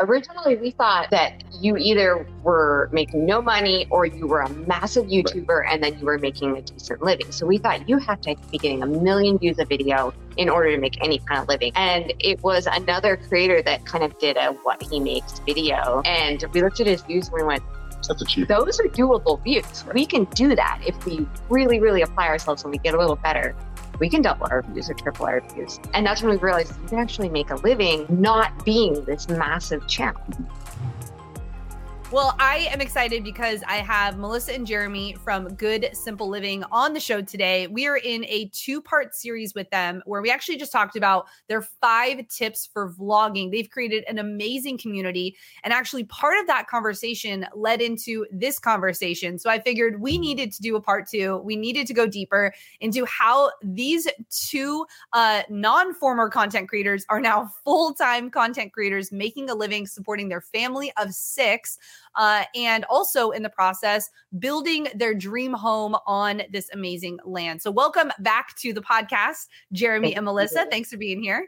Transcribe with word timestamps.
originally 0.00 0.56
we 0.56 0.70
thought 0.70 1.10
that 1.10 1.42
you 1.60 1.76
either 1.76 2.26
were 2.42 2.88
making 2.92 3.26
no 3.26 3.40
money 3.40 3.86
or 3.90 4.06
you 4.06 4.26
were 4.26 4.40
a 4.40 4.48
massive 4.50 5.06
YouTuber 5.06 5.48
right. 5.48 5.72
and 5.72 5.82
then 5.82 5.98
you 5.98 6.06
were 6.06 6.18
making 6.18 6.56
a 6.56 6.62
decent 6.62 7.02
living. 7.02 7.30
So 7.30 7.46
we 7.46 7.58
thought 7.58 7.88
you 7.88 7.98
have 7.98 8.20
to 8.22 8.34
be 8.50 8.58
getting 8.58 8.82
a 8.82 8.86
million 8.86 9.38
views 9.38 9.58
a 9.58 9.64
video 9.64 10.12
in 10.36 10.48
order 10.48 10.70
to 10.74 10.78
make 10.78 11.02
any 11.04 11.18
kind 11.18 11.40
of 11.40 11.48
living. 11.48 11.72
And 11.74 12.12
it 12.18 12.42
was 12.42 12.66
another 12.66 13.16
creator 13.16 13.62
that 13.62 13.84
kind 13.84 14.02
of 14.04 14.18
did 14.18 14.36
a 14.36 14.52
what 14.62 14.82
he 14.82 15.00
makes 15.00 15.38
video. 15.40 16.02
And 16.04 16.44
we 16.52 16.62
looked 16.62 16.80
at 16.80 16.86
his 16.86 17.02
views 17.02 17.28
and 17.28 17.36
we 17.36 17.42
went. 17.42 17.62
Those 18.48 18.80
are 18.80 18.84
doable 18.84 19.44
views. 19.44 19.84
We 19.92 20.06
can 20.06 20.24
do 20.34 20.56
that 20.56 20.80
if 20.84 21.04
we 21.04 21.26
really, 21.50 21.80
really 21.80 22.00
apply 22.00 22.28
ourselves 22.28 22.62
and 22.64 22.72
we 22.72 22.78
get 22.78 22.94
a 22.94 22.98
little 22.98 23.16
better 23.16 23.54
we 24.00 24.08
can 24.08 24.22
double 24.22 24.48
our 24.50 24.62
views 24.62 24.90
or 24.90 24.94
triple 24.94 25.26
our 25.26 25.40
views. 25.52 25.78
And 25.94 26.04
that's 26.04 26.22
when 26.22 26.32
we 26.32 26.38
realized 26.38 26.72
we 26.82 26.88
can 26.88 26.98
actually 26.98 27.28
make 27.28 27.50
a 27.50 27.56
living 27.56 28.06
not 28.08 28.64
being 28.64 29.04
this 29.04 29.28
massive 29.28 29.86
channel. 29.86 30.20
Well, 32.12 32.34
I 32.40 32.68
am 32.72 32.80
excited 32.80 33.22
because 33.22 33.62
I 33.68 33.76
have 33.76 34.18
Melissa 34.18 34.52
and 34.52 34.66
Jeremy 34.66 35.14
from 35.22 35.54
Good 35.54 35.90
Simple 35.92 36.28
Living 36.28 36.64
on 36.72 36.92
the 36.92 36.98
show 36.98 37.22
today. 37.22 37.68
We 37.68 37.86
are 37.86 37.98
in 37.98 38.24
a 38.24 38.50
two 38.52 38.82
part 38.82 39.14
series 39.14 39.54
with 39.54 39.70
them 39.70 40.02
where 40.06 40.20
we 40.20 40.28
actually 40.28 40.56
just 40.56 40.72
talked 40.72 40.96
about 40.96 41.26
their 41.46 41.62
five 41.62 42.26
tips 42.26 42.68
for 42.72 42.92
vlogging. 42.94 43.52
They've 43.52 43.70
created 43.70 44.02
an 44.08 44.18
amazing 44.18 44.78
community. 44.78 45.36
And 45.62 45.72
actually, 45.72 46.02
part 46.02 46.36
of 46.40 46.48
that 46.48 46.66
conversation 46.66 47.46
led 47.54 47.80
into 47.80 48.26
this 48.32 48.58
conversation. 48.58 49.38
So 49.38 49.48
I 49.48 49.60
figured 49.60 50.00
we 50.00 50.18
needed 50.18 50.50
to 50.54 50.62
do 50.62 50.74
a 50.74 50.80
part 50.80 51.08
two. 51.08 51.36
We 51.44 51.54
needed 51.54 51.86
to 51.86 51.94
go 51.94 52.08
deeper 52.08 52.52
into 52.80 53.04
how 53.04 53.52
these 53.62 54.08
two 54.30 54.84
uh, 55.12 55.42
non 55.48 55.94
former 55.94 56.28
content 56.28 56.68
creators 56.68 57.06
are 57.08 57.20
now 57.20 57.52
full 57.62 57.94
time 57.94 58.30
content 58.30 58.72
creators 58.72 59.12
making 59.12 59.48
a 59.48 59.54
living 59.54 59.86
supporting 59.86 60.28
their 60.28 60.40
family 60.40 60.90
of 61.00 61.14
six 61.14 61.78
uh, 62.16 62.44
and 62.54 62.84
also 62.84 63.30
in 63.30 63.42
the 63.42 63.50
process, 63.50 64.10
building 64.38 64.88
their 64.94 65.14
dream 65.14 65.52
home 65.52 65.96
on 66.06 66.42
this 66.52 66.68
amazing 66.72 67.18
land. 67.24 67.62
So, 67.62 67.70
welcome 67.70 68.12
back 68.20 68.56
to 68.58 68.72
the 68.72 68.82
podcast, 68.82 69.46
Jeremy 69.72 70.08
Thank 70.08 70.16
and 70.18 70.24
Melissa. 70.24 70.60
You. 70.60 70.70
Thanks 70.70 70.90
for 70.90 70.96
being 70.96 71.22
here. 71.22 71.46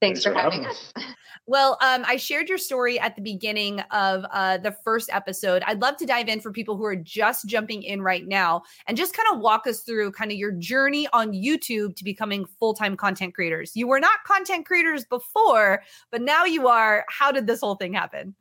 Thanks, 0.00 0.22
Thanks 0.22 0.24
for 0.24 0.34
having 0.34 0.66
us. 0.66 0.92
Well, 1.46 1.76
um, 1.82 2.04
I 2.06 2.16
shared 2.16 2.48
your 2.48 2.56
story 2.56 2.98
at 2.98 3.16
the 3.16 3.22
beginning 3.22 3.80
of 3.90 4.24
uh, 4.32 4.56
the 4.56 4.72
first 4.82 5.10
episode. 5.12 5.62
I'd 5.66 5.82
love 5.82 5.98
to 5.98 6.06
dive 6.06 6.28
in 6.28 6.40
for 6.40 6.50
people 6.50 6.74
who 6.74 6.84
are 6.84 6.96
just 6.96 7.46
jumping 7.46 7.82
in 7.82 8.00
right 8.00 8.26
now 8.26 8.62
and 8.86 8.96
just 8.96 9.14
kind 9.14 9.28
of 9.30 9.40
walk 9.40 9.66
us 9.66 9.82
through 9.82 10.12
kind 10.12 10.32
of 10.32 10.38
your 10.38 10.52
journey 10.52 11.06
on 11.12 11.32
YouTube 11.32 11.96
to 11.96 12.04
becoming 12.04 12.46
full 12.58 12.72
time 12.72 12.96
content 12.96 13.34
creators. 13.34 13.72
You 13.76 13.86
were 13.86 14.00
not 14.00 14.24
content 14.26 14.64
creators 14.64 15.04
before, 15.04 15.82
but 16.10 16.22
now 16.22 16.46
you 16.46 16.66
are. 16.66 17.04
How 17.10 17.30
did 17.30 17.46
this 17.46 17.60
whole 17.60 17.74
thing 17.74 17.92
happen? 17.92 18.34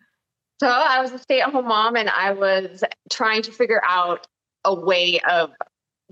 So 0.63 0.69
I 0.69 1.01
was 1.01 1.11
a 1.11 1.19
stay 1.19 1.41
at 1.41 1.49
home 1.49 1.67
mom 1.67 1.97
and 1.97 2.09
I 2.09 2.31
was 2.31 2.85
trying 3.11 3.41
to 3.41 3.51
figure 3.51 3.81
out 3.83 4.27
a 4.63 4.73
way 4.73 5.19
of 5.29 5.51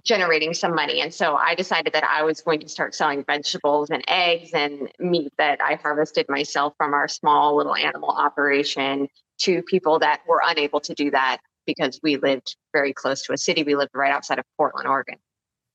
generating 0.03 0.53
some 0.53 0.75
money. 0.75 0.99
And 0.99 1.13
so 1.13 1.37
I 1.37 1.55
decided 1.55 1.93
that 1.93 2.03
I 2.03 2.23
was 2.23 2.41
going 2.41 2.59
to 2.59 2.67
start 2.67 2.93
selling 2.93 3.23
vegetables 3.23 3.91
and 3.91 4.03
eggs 4.09 4.49
and 4.53 4.91
meat 4.99 5.31
that 5.37 5.61
I 5.61 5.75
harvested 5.75 6.25
myself 6.27 6.73
from 6.75 6.93
our 6.93 7.07
small 7.07 7.55
little 7.55 7.77
animal 7.77 8.09
operation 8.09 9.07
to 9.43 9.61
people 9.63 9.99
that 9.99 10.19
were 10.27 10.41
unable 10.45 10.81
to 10.81 10.93
do 10.93 11.11
that 11.11 11.37
because 11.65 12.01
we 12.03 12.17
lived 12.17 12.57
very 12.73 12.91
close 12.91 13.21
to 13.27 13.31
a 13.31 13.37
city. 13.37 13.63
We 13.63 13.77
lived 13.77 13.91
right 13.95 14.11
outside 14.11 14.37
of 14.37 14.43
Portland, 14.57 14.85
Oregon. 14.85 15.15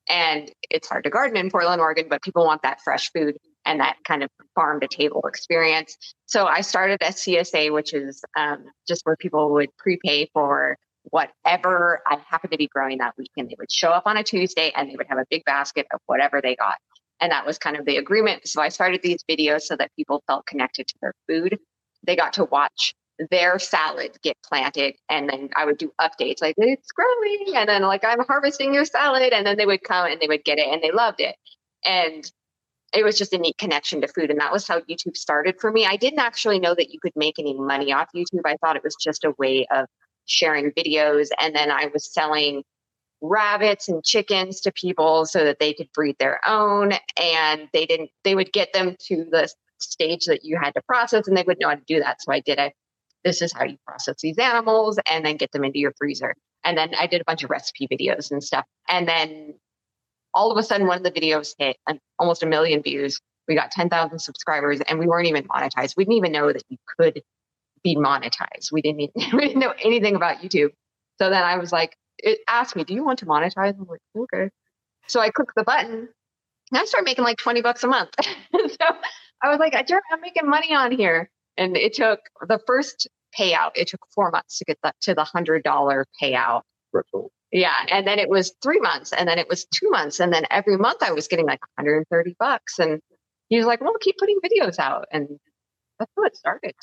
And 0.07 0.53
it's 0.69 0.87
hard 0.87 1.05
to 1.05 1.11
garden 1.11 1.39
in 1.39 1.51
Portland, 1.51 1.81
Oregon, 1.81 2.09
but 2.11 2.21
people 2.21 2.45
want 2.45 2.61
that 2.61 2.83
fresh 2.83 3.11
food 3.11 3.39
and 3.67 3.81
that 3.81 3.97
kind 4.05 4.23
of 4.23 4.31
farm 4.55 4.81
to 4.81 4.89
table 4.89 5.23
experience. 5.27 5.97
So 6.27 6.47
I 6.47 6.63
started 6.63 7.03
at 7.03 7.15
CSA, 7.15 7.73
which 7.73 7.93
is 7.93 8.23
um, 8.37 8.65
just 8.89 9.03
where 9.05 9.17
people 9.17 9.53
would 9.53 9.77
prepay 9.77 10.31
for 10.33 10.79
whatever 11.11 12.01
I 12.07 12.19
happened 12.29 12.53
to 12.53 12.59
be 12.59 12.69
growing 12.69 12.99
that 12.99 13.15
week. 13.19 13.31
And 13.37 13.49
they 13.49 13.57
would 13.59 13.71
show 13.71 13.91
up 13.91 14.05
on 14.07 14.17
a 14.17 14.23
Tuesday 14.23 14.73
and 14.75 14.91
they 14.91 14.97
would 14.97 15.07
have 15.09 15.19
a 15.19 15.27
big 15.31 15.45
basket 15.45 15.87
of 15.93 16.01
whatever 16.07 16.41
they 16.41 16.57
got. 16.57 16.77
And 17.21 17.33
that 17.33 17.47
was 17.47 17.59
kind 17.59 17.77
of 17.77 17.85
the 17.85 17.97
agreement. 17.97 18.49
So 18.49 18.61
I 18.61 18.69
started 18.69 19.03
these 19.03 19.25
videos 19.29 19.63
so 19.63 19.77
that 19.77 19.91
people 19.97 20.23
felt 20.27 20.47
connected 20.47 20.87
to 20.87 20.95
their 21.01 21.15
food. 21.29 21.59
They 22.07 22.17
got 22.17 22.33
to 22.35 22.45
watch 22.45 22.95
their 23.31 23.59
salad 23.59 24.11
get 24.23 24.37
planted 24.47 24.95
and 25.09 25.29
then 25.29 25.49
I 25.57 25.65
would 25.65 25.79
do 25.79 25.91
updates 25.99 26.43
like 26.43 26.55
it's 26.59 26.93
growing 26.93 27.57
and 27.57 27.67
then 27.67 27.81
like 27.83 28.05
I'm 28.05 28.21
harvesting 28.27 28.75
your 28.75 28.85
salad 28.85 29.33
and 29.33 29.47
then 29.47 29.57
they 29.57 29.65
would 29.65 29.83
come 29.83 30.07
and 30.07 30.21
they 30.21 30.27
would 30.27 30.45
get 30.45 30.59
it 30.59 30.69
and 30.69 30.83
they 30.83 30.91
loved 30.91 31.21
it. 31.21 31.35
And 31.85 32.31
it 32.93 33.05
was 33.05 33.19
just 33.19 33.33
a 33.33 33.39
neat 33.39 33.59
connection 33.59 34.01
to 34.01 34.09
food. 34.09 34.31
And 34.31 34.41
that 34.41 34.53
was 34.53 34.67
how 34.67 34.81
YouTube 34.81 35.17
started 35.17 35.61
for 35.61 35.71
me. 35.71 35.87
I 35.87 35.97
didn't 35.97 36.21
actually 36.21 36.59
know 36.59 36.75
that 36.75 36.93
you 36.93 37.01
could 37.01 37.13
make 37.17 37.39
any 37.39 37.55
money 37.55 37.93
off 37.93 38.09
YouTube. 38.15 38.43
I 38.45 38.57
thought 38.57 38.77
it 38.77 38.85
was 38.85 38.97
just 38.97 39.25
a 39.25 39.35
way 39.39 39.67
of 39.71 39.87
sharing 40.27 40.71
videos. 40.73 41.29
And 41.41 41.55
then 41.55 41.71
I 41.71 41.91
was 41.93 42.13
selling 42.13 42.63
rabbits 43.21 43.89
and 43.89 44.05
chickens 44.05 44.61
to 44.63 44.73
people 44.73 45.25
so 45.27 45.45
that 45.45 45.59
they 45.59 45.73
could 45.73 45.91
breed 45.93 46.17
their 46.19 46.41
own. 46.47 46.93
And 47.21 47.69
they 47.73 47.87
didn't, 47.87 48.11
they 48.25 48.35
would 48.35 48.53
get 48.53 48.73
them 48.73 48.97
to 49.09 49.27
the 49.31 49.49
stage 49.79 50.27
that 50.27 50.45
you 50.45 50.59
had 50.61 50.73
to 50.73 50.83
process 50.83 51.29
and 51.29 51.37
they 51.37 51.43
would 51.43 51.59
know 51.61 51.69
how 51.69 51.75
to 51.75 51.83
do 51.87 52.01
that. 52.01 52.23
So 52.23 52.33
I 52.33 52.41
did 52.41 52.59
a, 52.59 52.73
this 53.25 53.43
is 53.43 53.53
how 53.53 53.65
you 53.65 53.77
process 53.87 54.21
these 54.23 54.39
animals 54.39 54.99
and 55.11 55.25
then 55.25 55.37
get 55.37 55.53
them 55.53 55.65
into 55.65 55.79
your 55.79 55.93
freezer. 55.99 56.35
And 56.65 56.79
then 56.79 56.95
I 56.99 57.07
did 57.07 57.21
a 57.21 57.25
bunch 57.25 57.45
of 57.45 57.51
recipe 57.51 57.89
videos 57.89 58.31
and 58.31 58.43
stuff. 58.43 58.65
And 58.89 59.07
then 59.07 59.55
all 60.37 60.53
of 60.53 60.59
a 60.59 60.63
sudden 60.63 60.87
one 60.87 60.99
of 60.99 61.03
the 61.03 61.11
videos 61.11 61.55
hit 61.59 61.79
almost 62.19 62.43
a 62.43 62.47
million 62.47 62.83
views. 62.83 63.21
We 63.49 63.55
got 63.55 63.71
10,000 63.71 64.19
subscribers 64.19 64.81
and 64.83 64.99
we 64.99 65.07
weren't 65.07 65.27
even 65.27 65.45
monetized. 65.45 65.95
We 65.97 66.05
didn't 66.05 66.19
even 66.19 66.33
know 66.33 66.53
that 66.53 66.63
you 66.69 66.77
could 66.99 67.23
be 67.83 67.97
monetized. 67.97 68.71
We 68.71 68.83
didn't, 68.83 69.01
even, 69.01 69.13
we 69.37 69.49
didn't 69.49 69.61
know 69.61 69.75
anything 69.83 70.15
about 70.15 70.39
YouTube. 70.39 70.71
So 71.19 71.31
then 71.31 71.43
I 71.43 71.57
was 71.57 71.73
like, 71.73 71.97
it 72.19 72.41
asked 72.49 72.77
me, 72.77 72.85
do 72.85 72.95
you 72.95 73.05
want 73.05 73.19
to 73.21 73.27
monetize? 73.27 73.75
I'm 73.79 73.87
like, 73.89 74.01
okay. 74.17 74.51
So 75.09 75.21
I 75.21 75.31
clicked 75.31 75.55
the 75.57 75.65
button 75.65 76.09
and 76.71 76.81
I 76.81 76.85
started 76.85 77.07
making 77.07 77.25
like 77.25 77.39
20 77.39 77.63
bucks 77.63 77.83
a 77.85 77.89
month. 77.89 78.11
so 78.21 78.87
I 79.43 79.49
was 79.49 79.59
like, 79.59 79.75
I'm 79.75 80.21
making 80.21 80.49
money 80.49 80.75
on 80.75 80.93
here. 80.93 81.31
And 81.57 81.77
it 81.77 81.95
took 81.95 82.21
the 82.47 82.61
first 82.67 83.09
payout, 83.39 83.71
it 83.75 83.89
took 83.89 84.01
four 84.15 84.31
months 84.31 84.59
to 84.59 84.65
get 84.65 84.79
that 84.83 84.97
to 85.03 85.15
the 85.15 85.25
hundred 85.25 85.63
dollar 85.63 86.07
payout. 86.23 86.63
Yeah. 87.53 87.75
And 87.91 88.07
then 88.07 88.19
it 88.19 88.29
was 88.29 88.55
three 88.63 88.81
months 88.81 89.13
and 89.13 89.29
then 89.29 89.39
it 89.39 89.49
was 89.49 89.65
two 89.67 89.89
months. 89.91 90.21
And 90.21 90.33
then 90.33 90.45
every 90.51 90.77
month 90.77 91.03
I 91.03 91.13
was 91.13 91.29
getting 91.29 91.47
like 91.47 91.61
130 91.77 92.37
bucks. 92.39 92.79
And 92.79 93.01
he 93.49 93.57
was 93.57 93.67
like, 93.67 93.81
well, 93.81 93.95
keep 94.01 94.17
putting 94.19 94.39
videos 94.41 94.79
out. 94.79 95.07
And 95.13 95.29
that's 95.99 96.11
how 96.17 96.25
it 96.25 96.37
started. 96.37 96.75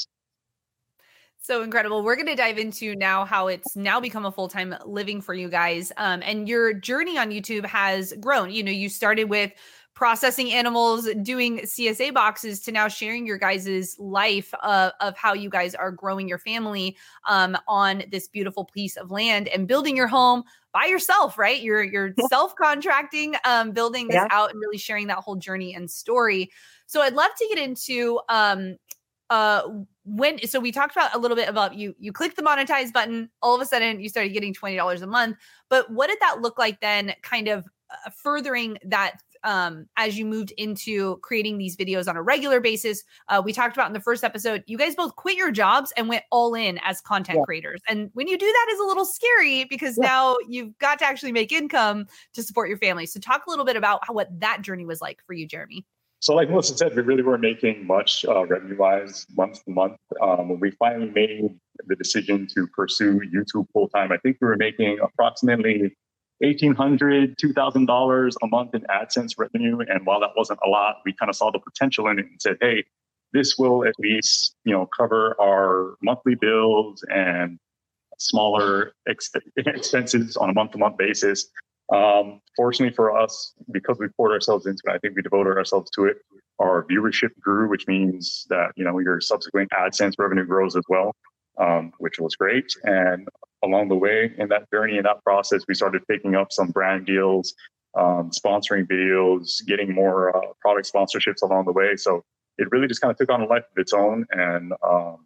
So 1.42 1.62
incredible. 1.62 2.04
We're 2.04 2.16
going 2.16 2.28
to 2.28 2.36
dive 2.36 2.58
into 2.58 2.96
now 2.96 3.26
how 3.26 3.48
it's 3.48 3.76
now 3.76 4.00
become 4.00 4.26
a 4.26 4.32
full 4.32 4.48
time 4.48 4.74
living 4.86 5.20
for 5.20 5.34
you 5.34 5.50
guys. 5.50 5.92
Um, 5.98 6.22
and 6.24 6.48
your 6.48 6.74
journey 6.74 7.18
on 7.18 7.32
YouTube 7.32 7.66
has 7.66 8.14
grown. 8.22 8.50
You 8.50 8.64
know, 8.64 8.72
you 8.72 8.88
started 8.88 9.26
with 9.26 9.52
processing 9.96 10.52
animals, 10.52 11.08
doing 11.22 11.60
CSA 11.60 12.14
boxes 12.14 12.60
to 12.62 12.72
now 12.72 12.88
sharing 12.88 13.28
your 13.28 13.38
guys' 13.38 13.96
life 14.00 14.54
uh, 14.62 14.92
of 15.00 15.16
how 15.18 15.34
you 15.34 15.50
guys 15.50 15.76
are 15.76 15.92
growing 15.92 16.28
your 16.28 16.40
family 16.40 16.98
um, 17.30 17.56
on 17.68 18.04
this 18.12 18.28
beautiful 18.28 18.66
piece 18.66 18.98
of 18.98 19.12
land 19.12 19.48
and 19.50 19.68
building 19.68 19.96
your 19.96 20.08
home 20.08 20.44
by 20.74 20.86
yourself, 20.86 21.38
right? 21.38 21.62
You're 21.62 21.84
you're 21.84 22.14
self-contracting, 22.30 23.36
um, 23.46 23.72
building 23.72 24.08
this 24.08 24.16
yeah. 24.16 24.28
out 24.32 24.52
and 24.52 24.60
really 24.60 24.80
sharing 24.80 25.08
that 25.08 25.20
whole 25.20 25.36
journey 25.36 25.76
and 25.76 25.90
story. 25.90 26.50
So 26.88 27.02
I'd 27.02 27.14
love 27.14 27.32
to 27.38 27.48
get 27.48 27.60
into 27.60 28.20
um 28.30 28.78
uh 29.30 29.62
when 30.06 30.46
so 30.48 30.60
we 30.60 30.72
talked 30.72 30.96
about 30.96 31.16
a 31.16 31.18
little 31.18 31.38
bit 31.38 31.48
about 31.48 31.76
you 31.76 31.96
you 31.98 32.12
click 32.12 32.36
the 32.36 32.42
monetize 32.42 32.92
button 32.92 33.30
all 33.42 33.56
of 33.56 33.62
a 33.62 33.66
sudden 33.66 34.02
you 34.02 34.10
started 34.10 34.34
getting 34.34 34.54
$20 34.54 35.02
a 35.02 35.08
month 35.08 35.38
but 35.70 35.90
what 35.90 36.08
did 36.08 36.18
that 36.20 36.42
look 36.42 36.60
like 36.60 36.82
then 36.82 37.14
kind 37.22 37.48
of 37.48 37.66
uh, 37.90 38.10
furthering 38.10 38.78
that 38.84 39.22
um, 39.44 39.88
as 39.98 40.18
you 40.18 40.26
moved 40.26 40.52
into 40.58 41.18
creating 41.18 41.58
these 41.58 41.76
videos 41.76 42.08
on 42.08 42.16
a 42.16 42.22
regular 42.22 42.60
basis. 42.60 43.04
Uh, 43.28 43.42
we 43.44 43.54
talked 43.54 43.76
about 43.76 43.88
in 43.88 43.94
the 43.94 44.00
first 44.00 44.24
episode, 44.24 44.64
you 44.68 44.78
guys 44.78 44.96
both 44.96 45.16
quit 45.16 45.38
your 45.38 45.52
jobs 45.52 45.94
and 45.98 46.10
went 46.10 46.24
all 46.32 46.54
in 46.56 46.80
as 46.84 47.02
content 47.02 47.40
yeah. 47.40 47.46
creators. 47.46 47.82
And 47.88 48.10
when 48.14 48.28
you 48.28 48.38
do 48.38 48.46
that, 48.46 48.68
is 48.72 48.80
a 48.80 48.84
little 48.84 49.06
scary 49.06 49.66
because 49.66 49.98
yeah. 49.98 50.08
now 50.08 50.38
you've 50.48 50.78
got 50.80 51.00
to 51.00 51.06
actually 51.06 51.32
make 51.32 51.52
income 51.52 52.06
to 52.34 52.44
support 52.44 52.70
your 52.70 52.78
family. 52.78 53.06
So, 53.06 53.20
talk 53.20 53.46
a 53.46 53.50
little 53.50 53.66
bit 53.66 53.76
about 53.76 54.00
how, 54.04 54.14
what 54.14 54.28
that 54.40 54.62
journey 54.62 54.86
was 54.86 55.02
like 55.02 55.20
for 55.26 55.34
you, 55.34 55.48
Jeremy. 55.48 55.86
So, 56.24 56.34
like 56.34 56.50
Melissa 56.50 56.78
said, 56.78 56.96
we 56.96 57.02
really 57.02 57.22
weren't 57.22 57.42
making 57.42 57.86
much 57.86 58.24
uh, 58.24 58.46
revenue 58.46 58.78
wise 58.78 59.26
month 59.36 59.64
to 59.66 59.72
month. 59.72 59.98
Um, 60.22 60.48
when 60.48 60.60
we 60.62 60.72
finally 60.72 61.10
made 61.10 61.50
the 61.86 61.96
decision 61.98 62.48
to 62.56 62.66
pursue 62.68 63.20
YouTube 63.36 63.68
full 63.74 63.90
time, 63.90 64.14
I 64.14 64.18
think 64.18 64.38
we 64.40 64.48
were 64.48 64.56
making 64.56 65.00
approximately 65.04 65.94
$1,800, 66.42 67.36
$2,000 67.36 68.34
a 68.42 68.48
month 68.48 68.74
in 68.74 68.82
AdSense 68.84 69.34
revenue. 69.38 69.80
And 69.80 70.06
while 70.06 70.20
that 70.22 70.32
wasn't 70.36 70.60
a 70.66 70.70
lot, 70.70 70.98
we 71.06 71.14
kind 71.14 71.30
of 71.30 71.36
saw 71.36 71.52
the 71.52 71.60
potential 71.60 72.08
in 72.08 72.20
it 72.20 72.26
and 72.26 72.42
said, 72.42 72.58
hey, 72.62 72.84
this 73.34 73.58
will 73.58 73.86
at 73.86 73.94
least, 74.00 74.56
you 74.64 74.74
know, 74.74 74.88
cover 74.98 75.36
our 75.42 75.96
monthly 76.02 76.36
bills 76.36 77.04
and 77.10 77.60
smaller 78.20 78.94
ex- 79.08 79.32
expenses 79.58 80.38
on 80.38 80.50
a 80.50 80.54
month-to-month 80.54 80.98
basis. 80.98 81.50
Um, 81.92 82.42
fortunately 82.56 82.96
for 82.96 83.18
us, 83.18 83.54
because 83.72 83.98
we 84.00 84.08
poured 84.16 84.32
ourselves 84.32 84.66
into 84.66 84.82
it, 84.86 84.92
I 84.92 84.98
think 85.00 85.16
we 85.16 85.22
devoted 85.22 85.58
ourselves 85.58 85.92
to 85.92 86.06
it. 86.06 86.18
our 86.60 86.86
viewership 86.86 87.30
grew, 87.40 87.70
which 87.70 87.88
means 87.88 88.46
that 88.50 88.72
you 88.76 88.86
know 88.86 88.98
your 89.00 89.20
subsequent 89.20 89.70
AdSense 89.72 90.14
revenue 90.18 90.46
grows 90.46 90.76
as 90.76 90.84
well, 90.88 91.14
um, 91.60 91.92
which 91.98 92.20
was 92.20 92.36
great. 92.36 92.74
And 92.84 93.28
along 93.64 93.90
the 93.90 93.96
way 93.96 94.32
in 94.38 94.50
that 94.50 94.70
journey, 94.72 94.98
in 94.98 95.04
that 95.04 95.24
process, 95.24 95.64
we 95.68 95.74
started 95.74 96.02
picking 96.08 96.36
up 96.36 96.52
some 96.52 96.72
brand 96.72 97.06
deals, 97.06 97.54
um, 97.98 98.32
sponsoring 98.32 98.88
videos, 98.88 99.66
getting 99.66 99.94
more 99.94 100.36
uh, 100.36 100.54
product 100.62 100.92
sponsorships 100.94 101.42
along 101.42 101.66
the 101.66 101.72
way. 101.72 101.96
So 101.96 102.24
it 102.58 102.68
really 102.72 102.88
just 102.88 103.02
kind 103.02 103.12
of 103.12 103.18
took 103.18 103.32
on 103.32 103.42
a 103.42 103.46
life 103.46 103.64
of 103.64 103.78
its 103.78 103.94
own 103.94 104.26
and 104.32 104.74
um, 104.88 105.26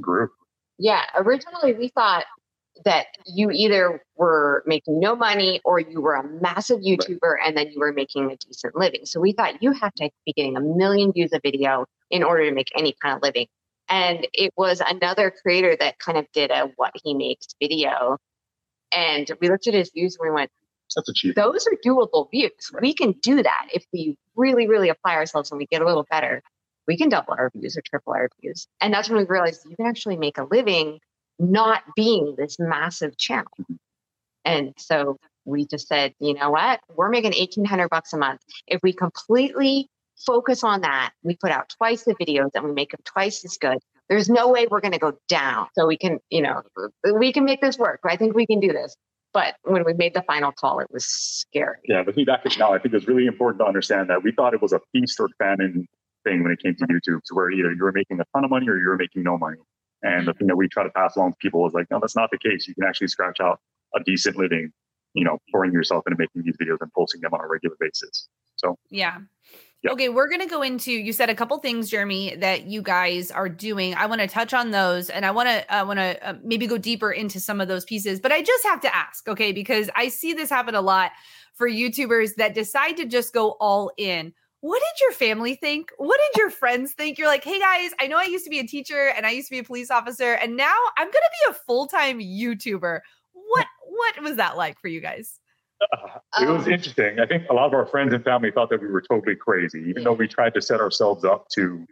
grew. 0.00 0.28
Yeah, 0.78 1.02
originally 1.16 1.74
we 1.74 1.88
thought 1.88 2.24
that 2.84 3.06
you 3.24 3.50
either 3.52 4.02
were 4.16 4.64
making 4.66 4.98
no 4.98 5.14
money 5.14 5.60
or 5.64 5.78
you 5.78 6.00
were 6.00 6.14
a 6.14 6.26
massive 6.40 6.80
YouTuber 6.80 7.20
right. 7.22 7.46
and 7.46 7.56
then 7.56 7.70
you 7.70 7.78
were 7.78 7.92
making 7.92 8.30
a 8.30 8.36
decent 8.36 8.74
living. 8.74 9.06
So 9.06 9.20
we 9.20 9.32
thought 9.32 9.62
you 9.62 9.72
have 9.72 9.94
to 9.94 10.10
be 10.26 10.32
getting 10.32 10.56
a 10.56 10.60
million 10.60 11.12
views 11.12 11.30
a 11.32 11.40
video 11.40 11.86
in 12.10 12.24
order 12.24 12.48
to 12.48 12.54
make 12.54 12.68
any 12.76 12.94
kind 13.00 13.16
of 13.16 13.22
living. 13.22 13.46
And 13.88 14.26
it 14.32 14.52
was 14.56 14.80
another 14.80 15.30
creator 15.30 15.76
that 15.78 15.98
kind 15.98 16.18
of 16.18 16.26
did 16.32 16.50
a 16.50 16.70
what 16.76 16.92
he 17.02 17.14
makes 17.14 17.48
video. 17.60 18.18
And 18.92 19.30
we 19.40 19.48
looked 19.48 19.66
at 19.66 19.74
his 19.74 19.90
views 19.90 20.16
and 20.18 20.28
we 20.28 20.34
went, 20.34 20.50
that's 20.94 21.08
achievable. 21.08 21.52
Those 21.52 21.66
are 21.66 21.76
doable 21.84 22.30
views. 22.30 22.52
Right. 22.72 22.82
We 22.82 22.94
can 22.94 23.12
do 23.12 23.42
that 23.42 23.68
if 23.72 23.84
we 23.92 24.16
really, 24.36 24.68
really 24.68 24.88
apply 24.88 25.14
ourselves 25.14 25.50
and 25.50 25.58
we 25.58 25.66
get 25.66 25.82
a 25.82 25.86
little 25.86 26.06
better. 26.10 26.42
We 26.86 26.96
can 26.96 27.08
double 27.08 27.34
our 27.36 27.50
views 27.54 27.76
or 27.76 27.82
triple 27.82 28.12
our 28.12 28.28
views. 28.40 28.68
And 28.80 28.92
that's 28.92 29.08
when 29.08 29.18
we 29.18 29.24
realized 29.24 29.66
you 29.68 29.76
can 29.76 29.86
actually 29.86 30.16
make 30.16 30.38
a 30.38 30.44
living 30.44 31.00
not 31.38 31.82
being 31.96 32.34
this 32.36 32.58
massive 32.58 33.16
channel. 33.16 33.50
Mm-hmm. 33.60 33.74
And 34.44 34.74
so 34.76 35.16
we 35.44 35.66
just 35.66 35.88
said, 35.88 36.14
you 36.20 36.34
know 36.34 36.50
what? 36.50 36.80
We're 36.94 37.08
making 37.08 37.32
1800 37.32 37.88
bucks 37.88 38.12
a 38.12 38.18
month. 38.18 38.40
If 38.66 38.80
we 38.82 38.92
completely 38.92 39.88
focus 40.26 40.64
on 40.64 40.80
that, 40.82 41.12
we 41.22 41.36
put 41.36 41.50
out 41.50 41.68
twice 41.76 42.04
the 42.04 42.14
videos 42.14 42.50
and 42.54 42.64
we 42.64 42.72
make 42.72 42.90
them 42.90 43.00
twice 43.04 43.44
as 43.44 43.56
good. 43.56 43.78
There's 44.08 44.28
no 44.28 44.48
way 44.48 44.66
we're 44.70 44.80
going 44.80 44.92
to 44.92 44.98
go 44.98 45.12
down. 45.28 45.68
So 45.76 45.86
we 45.86 45.96
can, 45.96 46.18
you 46.30 46.42
know, 46.42 46.62
we 47.18 47.32
can 47.32 47.44
make 47.44 47.60
this 47.60 47.78
work. 47.78 48.00
I 48.04 48.16
think 48.16 48.34
we 48.34 48.46
can 48.46 48.60
do 48.60 48.72
this. 48.72 48.96
But 49.32 49.56
when 49.62 49.84
we 49.84 49.94
made 49.94 50.14
the 50.14 50.22
final 50.22 50.52
call, 50.52 50.78
it 50.78 50.86
was 50.92 51.04
scary. 51.04 51.78
Yeah, 51.84 52.02
looking 52.06 52.24
back 52.24 52.42
at 52.46 52.56
now, 52.56 52.72
I 52.72 52.78
think 52.78 52.94
it's 52.94 53.08
really 53.08 53.26
important 53.26 53.60
to 53.60 53.66
understand 53.66 54.08
that 54.10 54.22
we 54.22 54.30
thought 54.30 54.54
it 54.54 54.62
was 54.62 54.72
a 54.72 54.80
feast 54.92 55.18
or 55.18 55.28
famine 55.38 55.88
thing 56.22 56.42
when 56.42 56.52
it 56.52 56.60
came 56.62 56.76
to 56.76 56.86
YouTube, 56.86 57.20
to 57.24 57.34
where 57.34 57.50
either 57.50 57.72
you 57.72 57.82
were 57.82 57.92
making 57.92 58.20
a 58.20 58.24
ton 58.32 58.44
of 58.44 58.50
money 58.50 58.68
or 58.68 58.78
you 58.78 58.86
were 58.86 58.96
making 58.96 59.24
no 59.24 59.36
money. 59.36 59.58
And 60.02 60.28
the 60.28 60.34
thing 60.34 60.46
that 60.48 60.56
we 60.56 60.68
try 60.68 60.84
to 60.84 60.90
pass 60.90 61.16
along 61.16 61.32
to 61.32 61.36
people 61.40 61.62
was 61.62 61.72
like, 61.72 61.90
no, 61.90 61.98
that's 61.98 62.14
not 62.14 62.30
the 62.30 62.38
case. 62.38 62.68
You 62.68 62.74
can 62.74 62.84
actually 62.84 63.08
scratch 63.08 63.40
out 63.40 63.58
a 63.96 64.04
decent 64.04 64.36
living, 64.36 64.70
you 65.14 65.24
know, 65.24 65.38
pouring 65.50 65.72
yourself 65.72 66.04
into 66.06 66.16
making 66.18 66.42
these 66.44 66.56
videos 66.56 66.76
and 66.80 66.92
posting 66.92 67.20
them 67.20 67.32
on 67.32 67.40
a 67.40 67.48
regular 67.48 67.76
basis. 67.80 68.28
So 68.56 68.76
yeah. 68.90 69.18
Yep. 69.84 69.92
Okay, 69.92 70.08
we're 70.08 70.28
going 70.28 70.40
to 70.40 70.46
go 70.46 70.62
into 70.62 70.90
you 70.92 71.12
said 71.12 71.28
a 71.28 71.34
couple 71.34 71.58
things 71.58 71.90
Jeremy 71.90 72.36
that 72.36 72.66
you 72.66 72.80
guys 72.80 73.30
are 73.30 73.50
doing. 73.50 73.94
I 73.94 74.06
want 74.06 74.22
to 74.22 74.26
touch 74.26 74.54
on 74.54 74.70
those 74.70 75.10
and 75.10 75.26
I 75.26 75.30
want 75.30 75.48
to 75.50 75.72
I 75.72 75.82
want 75.82 75.98
to 75.98 76.26
uh, 76.26 76.34
maybe 76.42 76.66
go 76.66 76.78
deeper 76.78 77.12
into 77.12 77.38
some 77.38 77.60
of 77.60 77.68
those 77.68 77.84
pieces, 77.84 78.18
but 78.18 78.32
I 78.32 78.42
just 78.42 78.64
have 78.64 78.80
to 78.80 78.96
ask, 78.96 79.28
okay, 79.28 79.52
because 79.52 79.90
I 79.94 80.08
see 80.08 80.32
this 80.32 80.48
happen 80.48 80.74
a 80.74 80.80
lot 80.80 81.12
for 81.54 81.68
YouTubers 81.68 82.36
that 82.36 82.54
decide 82.54 82.96
to 82.96 83.04
just 83.04 83.34
go 83.34 83.52
all 83.60 83.92
in. 83.98 84.32
What 84.60 84.80
did 84.80 85.02
your 85.02 85.12
family 85.12 85.54
think? 85.54 85.90
What 85.98 86.18
did 86.32 86.40
your 86.40 86.50
friends 86.50 86.92
think? 86.92 87.18
You're 87.18 87.28
like, 87.28 87.44
"Hey 87.44 87.60
guys, 87.60 87.90
I 88.00 88.06
know 88.06 88.16
I 88.16 88.24
used 88.24 88.44
to 88.44 88.50
be 88.50 88.60
a 88.60 88.66
teacher 88.66 89.12
and 89.14 89.26
I 89.26 89.32
used 89.32 89.48
to 89.48 89.54
be 89.54 89.58
a 89.58 89.64
police 89.64 89.90
officer 89.90 90.32
and 90.32 90.56
now 90.56 90.74
I'm 90.96 91.06
going 91.06 91.12
to 91.12 91.30
be 91.44 91.50
a 91.50 91.54
full-time 91.66 92.20
YouTuber." 92.20 93.00
What 93.34 93.66
what 93.86 94.22
was 94.22 94.36
that 94.36 94.56
like 94.56 94.80
for 94.80 94.88
you 94.88 95.02
guys? 95.02 95.38
it 96.40 96.48
was 96.48 96.66
um, 96.66 96.72
interesting. 96.72 97.20
I 97.20 97.26
think 97.26 97.48
a 97.50 97.54
lot 97.54 97.66
of 97.66 97.74
our 97.74 97.86
friends 97.86 98.12
and 98.12 98.24
family 98.24 98.50
thought 98.50 98.70
that 98.70 98.80
we 98.80 98.88
were 98.88 99.02
totally 99.02 99.36
crazy, 99.36 99.84
even 99.88 100.04
though 100.04 100.12
we 100.12 100.28
tried 100.28 100.54
to 100.54 100.62
set 100.62 100.80
ourselves 100.80 101.24
up 101.24 101.48
to 101.54 101.86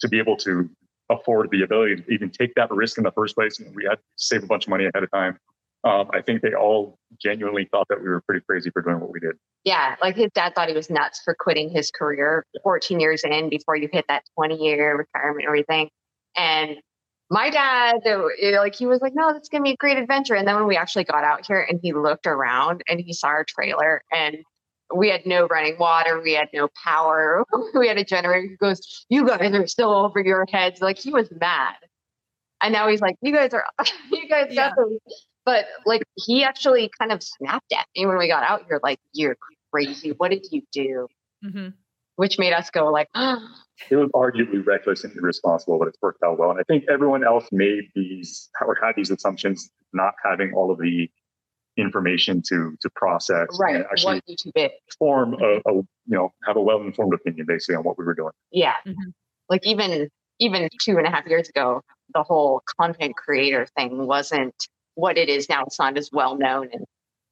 to 0.00 0.08
be 0.08 0.18
able 0.18 0.36
to 0.36 0.68
afford 1.10 1.50
the 1.50 1.62
ability 1.62 1.96
to 1.96 2.12
even 2.12 2.30
take 2.30 2.54
that 2.54 2.70
risk 2.70 2.98
in 2.98 3.04
the 3.04 3.12
first 3.12 3.34
place. 3.34 3.58
And 3.60 3.74
we 3.74 3.84
had 3.84 3.96
to 3.96 4.02
save 4.16 4.42
a 4.42 4.46
bunch 4.46 4.64
of 4.64 4.70
money 4.70 4.84
ahead 4.84 5.04
of 5.04 5.10
time. 5.10 5.38
Um, 5.84 6.08
I 6.14 6.22
think 6.22 6.40
they 6.40 6.54
all 6.54 6.98
genuinely 7.20 7.68
thought 7.70 7.86
that 7.90 8.02
we 8.02 8.08
were 8.08 8.22
pretty 8.22 8.42
crazy 8.48 8.70
for 8.70 8.80
doing 8.80 9.00
what 9.00 9.12
we 9.12 9.20
did. 9.20 9.36
Yeah, 9.64 9.96
like 10.00 10.16
his 10.16 10.30
dad 10.34 10.54
thought 10.54 10.68
he 10.68 10.74
was 10.74 10.88
nuts 10.88 11.20
for 11.22 11.36
quitting 11.38 11.68
his 11.68 11.90
career 11.90 12.44
14 12.62 13.00
years 13.00 13.22
in 13.22 13.50
before 13.50 13.76
you 13.76 13.88
hit 13.92 14.06
that 14.08 14.22
20 14.34 14.56
year 14.56 14.96
retirement 14.96 15.40
and 15.40 15.46
everything. 15.46 15.90
And 16.36 16.78
my 17.30 17.50
dad, 17.50 18.00
like 18.58 18.74
he 18.74 18.86
was 18.86 19.00
like, 19.00 19.14
no, 19.14 19.32
that's 19.32 19.48
gonna 19.48 19.64
be 19.64 19.72
a 19.72 19.76
great 19.76 19.98
adventure. 19.98 20.34
And 20.34 20.46
then 20.46 20.56
when 20.56 20.66
we 20.66 20.76
actually 20.76 21.04
got 21.04 21.24
out 21.24 21.46
here 21.46 21.60
and 21.60 21.80
he 21.82 21.92
looked 21.92 22.26
around 22.26 22.82
and 22.88 23.00
he 23.00 23.12
saw 23.12 23.28
our 23.28 23.44
trailer 23.44 24.02
and 24.12 24.38
we 24.94 25.08
had 25.10 25.24
no 25.26 25.46
running 25.46 25.78
water, 25.78 26.20
we 26.20 26.34
had 26.34 26.48
no 26.52 26.68
power, 26.84 27.44
we 27.74 27.88
had 27.88 27.98
a 27.98 28.04
generator. 28.04 28.48
He 28.48 28.56
goes, 28.56 29.06
You 29.08 29.26
guys 29.26 29.52
are 29.52 29.66
still 29.66 29.90
over 29.90 30.20
your 30.20 30.46
heads. 30.50 30.80
Like 30.80 30.98
he 30.98 31.10
was 31.10 31.28
mad. 31.40 31.74
And 32.60 32.72
now 32.72 32.88
he's 32.88 33.00
like, 33.00 33.16
You 33.22 33.32
guys 33.32 33.54
are 33.54 33.64
you 34.10 34.28
guys 34.28 34.48
yeah. 34.50 34.68
definitely 34.68 34.98
but 35.44 35.66
like 35.84 36.02
he 36.16 36.42
actually 36.42 36.90
kind 36.98 37.12
of 37.12 37.22
snapped 37.22 37.72
at 37.72 37.86
me 37.94 38.06
when 38.06 38.16
we 38.16 38.28
got 38.28 38.44
out 38.44 38.64
here, 38.66 38.80
like, 38.82 38.98
You're 39.12 39.36
crazy. 39.72 40.10
What 40.16 40.30
did 40.30 40.46
you 40.50 40.62
do? 40.72 41.08
Mm-hmm. 41.44 41.68
Which 42.16 42.38
made 42.38 42.52
us 42.52 42.70
go 42.70 42.90
like, 42.90 43.08
oh, 43.14 43.38
it 43.90 43.96
was 43.96 44.10
arguably 44.14 44.64
reckless 44.64 45.04
and 45.04 45.14
irresponsible, 45.16 45.78
but 45.78 45.88
it's 45.88 45.98
worked 46.00 46.22
out 46.22 46.38
well. 46.38 46.50
And 46.50 46.60
I 46.60 46.62
think 46.64 46.84
everyone 46.90 47.24
else 47.24 47.46
made 47.50 47.84
these 47.94 48.48
or 48.60 48.78
had 48.82 48.92
these 48.96 49.10
assumptions, 49.10 49.70
not 49.92 50.14
having 50.24 50.52
all 50.54 50.70
of 50.70 50.78
the 50.78 51.08
information 51.76 52.40
to 52.48 52.76
to 52.80 52.90
process 52.94 53.48
right. 53.58 53.76
and 53.76 53.84
actually 53.86 54.22
form 54.98 55.34
a, 55.34 55.56
a, 55.68 55.72
you 55.72 55.86
know 56.06 56.32
have 56.46 56.56
a 56.56 56.60
well 56.60 56.80
informed 56.80 57.12
opinion 57.12 57.46
basically 57.46 57.74
on 57.74 57.82
what 57.82 57.98
we 57.98 58.04
were 58.04 58.14
doing. 58.14 58.32
Yeah, 58.52 58.74
mm-hmm. 58.86 59.10
like 59.48 59.66
even 59.66 60.08
even 60.38 60.68
two 60.80 60.98
and 60.98 61.06
a 61.06 61.10
half 61.10 61.26
years 61.26 61.48
ago, 61.48 61.82
the 62.12 62.22
whole 62.22 62.62
content 62.80 63.16
creator 63.16 63.66
thing 63.76 64.06
wasn't 64.06 64.54
what 64.94 65.18
it 65.18 65.28
is 65.28 65.48
now. 65.48 65.64
It's 65.66 65.78
not 65.78 65.98
as 65.98 66.10
well 66.12 66.36
known, 66.36 66.68
and 66.72 66.84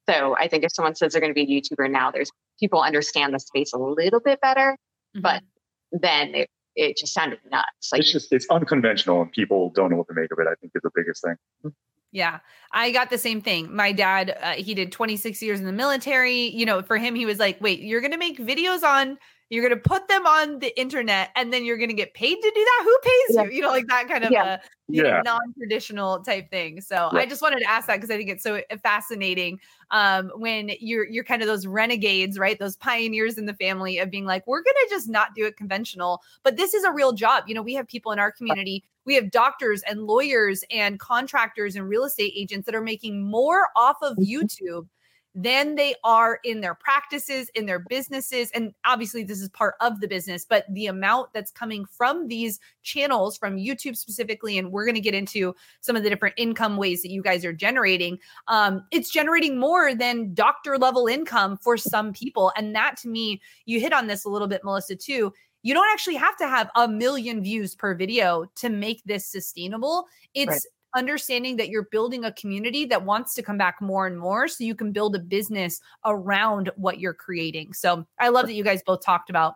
so 0.09 0.35
I 0.37 0.47
think 0.47 0.63
if 0.63 0.71
someone 0.73 0.95
says 0.95 1.13
they're 1.13 1.21
going 1.21 1.33
to 1.33 1.45
be 1.45 1.57
a 1.57 1.61
YouTuber 1.61 1.89
now, 1.89 2.11
there's 2.11 2.31
people 2.63 2.81
understand 2.81 3.33
the 3.33 3.39
space 3.39 3.73
a 3.73 3.77
little 3.77 4.21
bit 4.21 4.39
better, 4.39 4.77
mm-hmm. 5.15 5.21
but 5.21 5.43
then 5.91 6.33
it, 6.33 6.49
it 6.77 6.95
just 6.95 7.13
sounded 7.13 7.39
nuts. 7.51 7.91
Like 7.91 7.99
it's 7.99 8.11
just 8.13 8.31
it's 8.31 8.47
unconventional 8.49 9.21
and 9.21 9.31
people 9.31 9.71
don't 9.75 9.91
know 9.91 9.97
what 9.97 10.07
to 10.07 10.13
make 10.13 10.31
of 10.31 10.39
it. 10.39 10.47
I 10.49 10.55
think 10.61 10.71
is 10.73 10.81
the 10.81 10.91
biggest 10.95 11.23
thing. 11.23 11.73
Yeah, 12.13 12.39
I 12.71 12.91
got 12.91 13.09
the 13.09 13.17
same 13.17 13.41
thing. 13.41 13.75
My 13.75 13.91
dad, 13.91 14.37
uh, 14.41 14.51
he 14.51 14.73
did 14.75 14.91
26 14.91 15.41
years 15.41 15.59
in 15.59 15.65
the 15.65 15.73
military. 15.73 16.47
You 16.49 16.65
know, 16.65 16.81
for 16.81 16.97
him, 16.97 17.15
he 17.15 17.25
was 17.25 17.37
like, 17.37 17.59
"Wait, 17.59 17.81
you're 17.81 18.01
gonna 18.01 18.17
make 18.17 18.37
videos 18.37 18.83
on 18.83 19.17
you're 19.49 19.67
going 19.67 19.79
to 19.79 19.89
put 19.89 20.07
them 20.07 20.25
on 20.25 20.59
the 20.59 20.79
internet 20.79 21.29
and 21.35 21.53
then 21.53 21.63
you're 21.63 21.77
going 21.77 21.89
to 21.89 21.95
get 21.95 22.13
paid 22.13 22.35
to 22.35 22.51
do 22.55 22.65
that. 22.65 22.81
Who 22.83 22.97
pays 23.03 23.35
yeah. 23.35 23.43
you? 23.43 23.51
You 23.51 23.61
know, 23.61 23.69
like 23.69 23.87
that 23.87 24.07
kind 24.07 24.23
of 24.23 24.31
yeah. 24.31 24.55
a 24.55 24.59
yeah. 24.87 25.21
Non-traditional 25.23 26.21
type 26.21 26.49
thing. 26.49 26.81
So 26.81 27.09
yeah. 27.13 27.19
I 27.19 27.25
just 27.25 27.41
wanted 27.41 27.59
to 27.59 27.69
ask 27.69 27.87
that 27.87 27.97
because 27.97 28.09
I 28.09 28.17
think 28.17 28.29
it's 28.29 28.43
so 28.43 28.61
uh, 28.69 28.77
fascinating 28.81 29.59
um, 29.91 30.31
when 30.35 30.71
you're 30.79 31.07
you're 31.07 31.23
kind 31.23 31.41
of 31.41 31.47
those 31.47 31.65
renegades, 31.67 32.37
right? 32.39 32.57
Those 32.59 32.75
pioneers 32.75 33.37
in 33.37 33.45
the 33.45 33.53
family 33.53 33.99
of 33.99 34.09
being 34.09 34.25
like, 34.25 34.45
we're 34.47 34.63
going 34.63 34.75
to 34.83 34.87
just 34.89 35.09
not 35.09 35.35
do 35.35 35.45
it 35.45 35.55
conventional, 35.55 36.21
but 36.43 36.57
this 36.57 36.73
is 36.73 36.83
a 36.83 36.91
real 36.91 37.13
job. 37.13 37.43
You 37.47 37.55
know, 37.55 37.61
we 37.61 37.73
have 37.75 37.87
people 37.87 38.11
in 38.11 38.19
our 38.19 38.31
community. 38.31 38.83
We 39.05 39.15
have 39.15 39.31
doctors 39.31 39.83
and 39.83 40.03
lawyers 40.03 40.63
and 40.71 40.99
contractors 40.99 41.75
and 41.75 41.87
real 41.87 42.05
estate 42.05 42.33
agents 42.35 42.65
that 42.65 42.75
are 42.75 42.81
making 42.81 43.23
more 43.23 43.67
off 43.75 43.97
of 44.01 44.17
mm-hmm. 44.17 44.23
YouTube 44.23 44.87
than 45.35 45.75
they 45.75 45.95
are 46.03 46.39
in 46.43 46.61
their 46.61 46.75
practices, 46.75 47.49
in 47.55 47.65
their 47.65 47.79
businesses. 47.79 48.51
And 48.53 48.73
obviously, 48.85 49.23
this 49.23 49.41
is 49.41 49.49
part 49.49 49.75
of 49.81 49.99
the 49.99 50.07
business, 50.07 50.45
but 50.45 50.65
the 50.69 50.87
amount 50.87 51.33
that's 51.33 51.51
coming 51.51 51.85
from 51.85 52.27
these 52.27 52.59
channels, 52.83 53.37
from 53.37 53.57
YouTube 53.57 53.97
specifically, 53.97 54.57
and 54.57 54.71
we're 54.71 54.85
going 54.85 54.95
to 54.95 55.01
get 55.01 55.15
into 55.15 55.55
some 55.81 55.95
of 55.95 56.03
the 56.03 56.09
different 56.09 56.35
income 56.37 56.77
ways 56.77 57.01
that 57.01 57.11
you 57.11 57.23
guys 57.23 57.43
are 57.43 57.53
generating, 57.53 58.19
um, 58.47 58.85
it's 58.91 59.09
generating 59.09 59.57
more 59.57 59.95
than 59.95 60.33
doctor 60.33 60.77
level 60.77 61.07
income 61.07 61.57
for 61.57 61.77
some 61.77 62.13
people. 62.13 62.51
And 62.55 62.75
that 62.75 62.97
to 62.97 63.07
me, 63.07 63.41
you 63.65 63.79
hit 63.79 63.93
on 63.93 64.07
this 64.07 64.25
a 64.25 64.29
little 64.29 64.47
bit, 64.47 64.63
Melissa, 64.63 64.95
too 64.95 65.33
you 65.65 65.73
don't 65.73 65.89
actually 65.93 66.15
have 66.15 66.35
to 66.35 66.45
have 66.45 66.69
a 66.75 66.89
million 66.89 67.41
views 67.41 67.73
per 67.73 67.95
video 67.95 68.45
to 68.55 68.67
make 68.67 69.01
this 69.05 69.25
sustainable. 69.25 70.07
It's 70.33 70.49
right 70.49 70.61
understanding 70.95 71.57
that 71.57 71.69
you're 71.69 71.87
building 71.91 72.25
a 72.25 72.31
community 72.33 72.85
that 72.85 73.03
wants 73.03 73.33
to 73.35 73.43
come 73.43 73.57
back 73.57 73.81
more 73.81 74.07
and 74.07 74.17
more 74.17 74.47
so 74.47 74.63
you 74.63 74.75
can 74.75 74.91
build 74.91 75.15
a 75.15 75.19
business 75.19 75.81
around 76.05 76.71
what 76.75 76.99
you're 76.99 77.13
creating. 77.13 77.73
So 77.73 78.05
I 78.19 78.29
love 78.29 78.47
that 78.47 78.53
you 78.53 78.63
guys 78.63 78.81
both 78.83 79.03
talked 79.03 79.29
about 79.29 79.55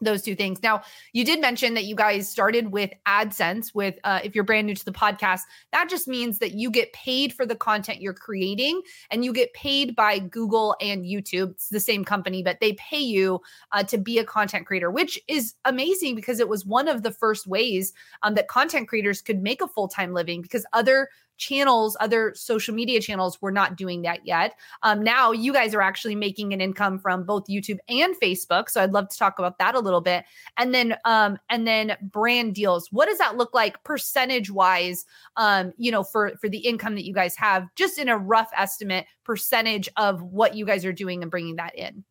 those 0.00 0.22
two 0.22 0.34
things. 0.34 0.62
Now, 0.62 0.82
you 1.12 1.24
did 1.24 1.40
mention 1.40 1.74
that 1.74 1.84
you 1.84 1.94
guys 1.94 2.28
started 2.28 2.72
with 2.72 2.90
AdSense. 3.06 3.74
With 3.74 3.98
uh, 4.04 4.20
if 4.24 4.34
you're 4.34 4.44
brand 4.44 4.66
new 4.66 4.74
to 4.74 4.84
the 4.84 4.92
podcast, 4.92 5.40
that 5.72 5.88
just 5.88 6.08
means 6.08 6.38
that 6.38 6.52
you 6.52 6.70
get 6.70 6.92
paid 6.92 7.32
for 7.32 7.44
the 7.46 7.54
content 7.56 8.00
you're 8.00 8.14
creating, 8.14 8.82
and 9.10 9.24
you 9.24 9.32
get 9.32 9.52
paid 9.52 9.94
by 9.94 10.18
Google 10.18 10.76
and 10.80 11.04
YouTube. 11.04 11.52
It's 11.52 11.68
the 11.68 11.80
same 11.80 12.04
company, 12.04 12.42
but 12.42 12.58
they 12.60 12.74
pay 12.74 13.00
you 13.00 13.40
uh, 13.72 13.82
to 13.84 13.98
be 13.98 14.18
a 14.18 14.24
content 14.24 14.66
creator, 14.66 14.90
which 14.90 15.20
is 15.28 15.54
amazing 15.64 16.14
because 16.14 16.40
it 16.40 16.48
was 16.48 16.64
one 16.64 16.88
of 16.88 17.02
the 17.02 17.10
first 17.10 17.46
ways 17.46 17.92
um, 18.22 18.34
that 18.34 18.48
content 18.48 18.88
creators 18.88 19.22
could 19.22 19.42
make 19.42 19.62
a 19.62 19.68
full 19.68 19.88
time 19.88 20.12
living 20.12 20.42
because 20.42 20.66
other 20.72 21.08
channels, 21.40 21.96
other 21.98 22.32
social 22.36 22.74
media 22.74 23.00
channels 23.00 23.40
were 23.40 23.50
not 23.50 23.76
doing 23.76 24.02
that 24.02 24.24
yet. 24.24 24.54
Um, 24.82 25.02
now 25.02 25.32
you 25.32 25.52
guys 25.52 25.74
are 25.74 25.80
actually 25.80 26.14
making 26.14 26.52
an 26.52 26.60
income 26.60 26.98
from 26.98 27.24
both 27.24 27.46
YouTube 27.48 27.78
and 27.88 28.14
Facebook. 28.20 28.68
So 28.68 28.82
I'd 28.82 28.92
love 28.92 29.08
to 29.08 29.18
talk 29.18 29.38
about 29.38 29.58
that 29.58 29.74
a 29.74 29.80
little 29.80 30.02
bit. 30.02 30.24
And 30.58 30.74
then, 30.74 30.96
um, 31.04 31.38
and 31.48 31.66
then 31.66 31.96
brand 32.02 32.54
deals. 32.54 32.88
What 32.92 33.08
does 33.08 33.18
that 33.18 33.36
look 33.36 33.54
like 33.54 33.82
percentage 33.82 34.50
wise? 34.50 35.06
Um, 35.36 35.72
you 35.78 35.90
know, 35.90 36.04
for 36.04 36.32
for 36.40 36.48
the 36.48 36.58
income 36.58 36.94
that 36.94 37.04
you 37.04 37.14
guys 37.14 37.34
have, 37.36 37.66
just 37.74 37.98
in 37.98 38.08
a 38.08 38.18
rough 38.18 38.50
estimate 38.56 39.06
percentage 39.24 39.88
of 39.96 40.22
what 40.22 40.54
you 40.54 40.66
guys 40.66 40.84
are 40.84 40.92
doing 40.92 41.22
and 41.22 41.30
bringing 41.30 41.56
that 41.56 41.74
in. 41.74 42.04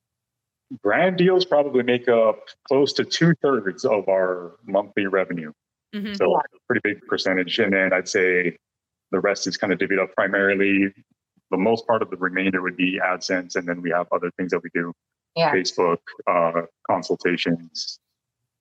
Brand 0.83 1.17
deals 1.17 1.45
probably 1.45 1.83
make 1.83 2.07
up 2.07 2.47
close 2.67 2.93
to 2.93 3.03
two 3.03 3.33
thirds 3.41 3.85
of 3.85 4.07
our 4.09 4.55
monthly 4.65 5.07
revenue. 5.07 5.51
Mm-hmm. 5.95 6.13
So 6.13 6.35
a 6.35 6.41
pretty 6.67 6.81
big 6.83 7.01
percentage. 7.07 7.57
And 7.59 7.73
then 7.73 7.93
I'd 7.93 8.07
say 8.07 8.57
the 9.11 9.19
rest 9.19 9.47
is 9.47 9.57
kind 9.57 9.73
of 9.73 9.79
divvied 9.79 10.01
up 10.01 10.13
primarily. 10.15 10.93
The 11.51 11.57
most 11.57 11.87
part 11.87 12.01
of 12.01 12.09
the 12.09 12.17
remainder 12.17 12.61
would 12.61 12.77
be 12.77 12.99
AdSense, 13.03 13.55
and 13.55 13.67
then 13.67 13.81
we 13.81 13.89
have 13.89 14.07
other 14.11 14.31
things 14.37 14.51
that 14.51 14.61
we 14.63 14.69
do, 14.73 14.93
yeah. 15.35 15.51
Facebook, 15.51 15.97
uh, 16.27 16.63
consultations, 16.89 17.99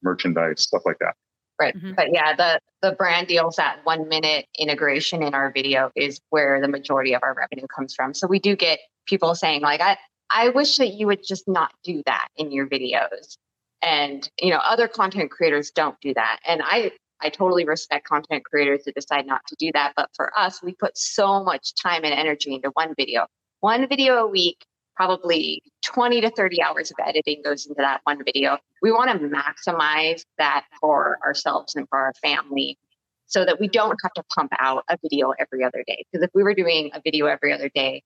merchandise, 0.03 0.63
stuff 0.63 0.83
like 0.87 0.99
that. 1.01 1.15
Right. 1.61 1.77
Mm-hmm. 1.77 1.95
But 1.95 2.15
yeah, 2.15 2.35
the 2.35 2.61
the 2.83 2.93
brand 2.93 3.27
deals 3.27 3.57
that 3.57 3.81
one 3.85 4.09
minute 4.09 4.47
integration 4.59 5.23
in 5.23 5.35
our 5.35 5.51
video 5.53 5.91
is 5.97 6.21
where 6.31 6.61
the 6.61 6.69
majority 6.69 7.15
of 7.15 7.23
our 7.25 7.35
revenue 7.35 7.67
comes 7.67 7.95
from. 7.95 8.15
So 8.15 8.29
we 8.29 8.39
do 8.39 8.55
get 8.55 8.79
people 9.07 9.35
saying 9.35 9.63
like 9.63 9.81
I 9.81 9.99
I 10.31 10.51
wish 10.51 10.77
that 10.77 10.95
you 10.95 11.07
would 11.09 11.27
just 11.27 11.49
not 11.49 11.73
do 11.83 12.03
that 12.07 12.29
in 12.37 12.53
your 12.53 12.69
videos. 12.69 13.39
And 13.83 14.29
you 14.41 14.51
know, 14.51 14.59
other 14.59 14.87
content 14.87 15.33
creators 15.33 15.71
don't 15.73 16.01
do 16.01 16.15
that. 16.15 16.39
And 16.47 16.63
I 16.65 16.93
I 17.21 17.31
totally 17.31 17.65
respect 17.65 18.07
content 18.07 18.45
creators 18.45 18.83
who 18.85 18.93
decide 18.93 19.27
not 19.27 19.43
to 19.49 19.57
do 19.59 19.71
that. 19.75 19.93
But 19.97 20.11
for 20.15 20.37
us, 20.39 20.63
we 20.63 20.75
put 20.75 20.97
so 20.97 21.43
much 21.43 21.75
time 21.75 22.05
and 22.05 22.15
energy 22.15 22.55
into 22.55 22.71
one 22.71 22.95
video. 22.97 23.27
One 23.61 23.89
video 23.89 24.15
a 24.25 24.27
week, 24.27 24.65
probably 24.95 25.63
20 25.85 26.21
to 26.21 26.31
30 26.31 26.63
hours 26.63 26.91
of 26.91 26.97
editing 27.05 27.43
goes 27.45 27.67
into 27.67 27.81
that 27.83 28.01
one 28.05 28.23
video. 28.25 28.59
We 28.83 28.93
want 28.93 29.11
to 29.11 29.29
maximize 29.29 30.23
that 30.39 30.67
for 30.81 31.19
ourselves 31.25 31.75
and 31.75 31.89
for 31.89 31.99
our 31.99 32.13
family 32.23 32.79
so 33.27 33.45
that 33.45 33.61
we 33.61 33.69
don't 33.69 33.97
have 34.03 34.13
to 34.15 34.23
pump 34.35 34.53
out 34.59 34.85
a 34.89 34.97
video 35.03 35.33
every 35.39 35.65
other 35.65 35.85
day. 35.87 36.05
Because 36.11 36.25
if 36.25 36.31
we 36.35 36.43
were 36.43 36.55
doing 36.55 36.91
a 36.95 37.01
video 37.05 37.27
every 37.27 37.53
other 37.53 37.69
day, 37.69 38.03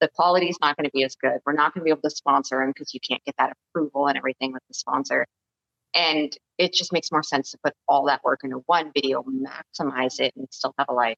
the 0.00 0.08
quality 0.08 0.48
is 0.48 0.58
not 0.60 0.76
going 0.76 0.84
to 0.84 0.90
be 0.92 1.04
as 1.04 1.14
good. 1.14 1.38
We're 1.46 1.52
not 1.52 1.72
going 1.72 1.82
to 1.82 1.84
be 1.84 1.90
able 1.90 2.02
to 2.02 2.10
sponsor 2.10 2.58
them 2.58 2.70
because 2.70 2.92
you 2.92 3.00
can't 3.00 3.24
get 3.24 3.36
that 3.38 3.56
approval 3.70 4.08
and 4.08 4.18
everything 4.18 4.52
with 4.52 4.62
the 4.68 4.74
sponsor. 4.74 5.26
And 5.94 6.36
it 6.58 6.72
just 6.72 6.92
makes 6.92 7.10
more 7.10 7.22
sense 7.22 7.50
to 7.52 7.58
put 7.64 7.74
all 7.88 8.06
that 8.06 8.22
work 8.24 8.40
into 8.44 8.62
one 8.66 8.90
video, 8.94 9.22
maximize 9.24 10.20
it, 10.20 10.32
and 10.36 10.46
still 10.50 10.74
have 10.78 10.88
a 10.88 10.94
life. 10.94 11.16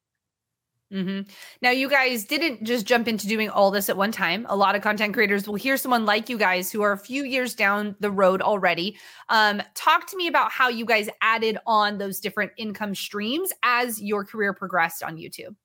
Mm-hmm. 0.93 1.29
Now, 1.63 1.71
you 1.71 1.89
guys 1.89 2.25
didn't 2.25 2.63
just 2.63 2.87
jump 2.87 3.09
into 3.09 3.27
doing 3.27 3.51
all 3.51 3.73
this 3.73 3.89
at 3.89 3.97
one 3.97 4.13
time. 4.13 4.47
A 4.49 4.55
lot 4.55 4.77
of 4.77 4.83
content 4.83 5.15
creators 5.15 5.49
will 5.49 5.57
hear 5.57 5.77
someone 5.77 6.07
like 6.07 6.29
you 6.29 6.39
guys 6.39 6.71
who 6.71 6.83
are 6.83 6.93
a 6.93 6.99
few 6.99 7.25
years 7.25 7.55
down 7.55 7.97
the 7.99 8.11
road 8.11 8.41
already. 8.41 8.97
Um, 9.29 9.63
talk 9.75 10.07
to 10.09 10.17
me 10.17 10.29
about 10.29 10.53
how 10.53 10.69
you 10.69 10.85
guys 10.85 11.09
added 11.21 11.59
on 11.67 11.99
those 11.99 12.21
different 12.21 12.53
income 12.57 12.95
streams 12.95 13.53
as 13.65 14.01
your 14.01 14.25
career 14.25 14.53
progressed 14.53 15.03
on 15.03 15.17
YouTube. 15.17 15.57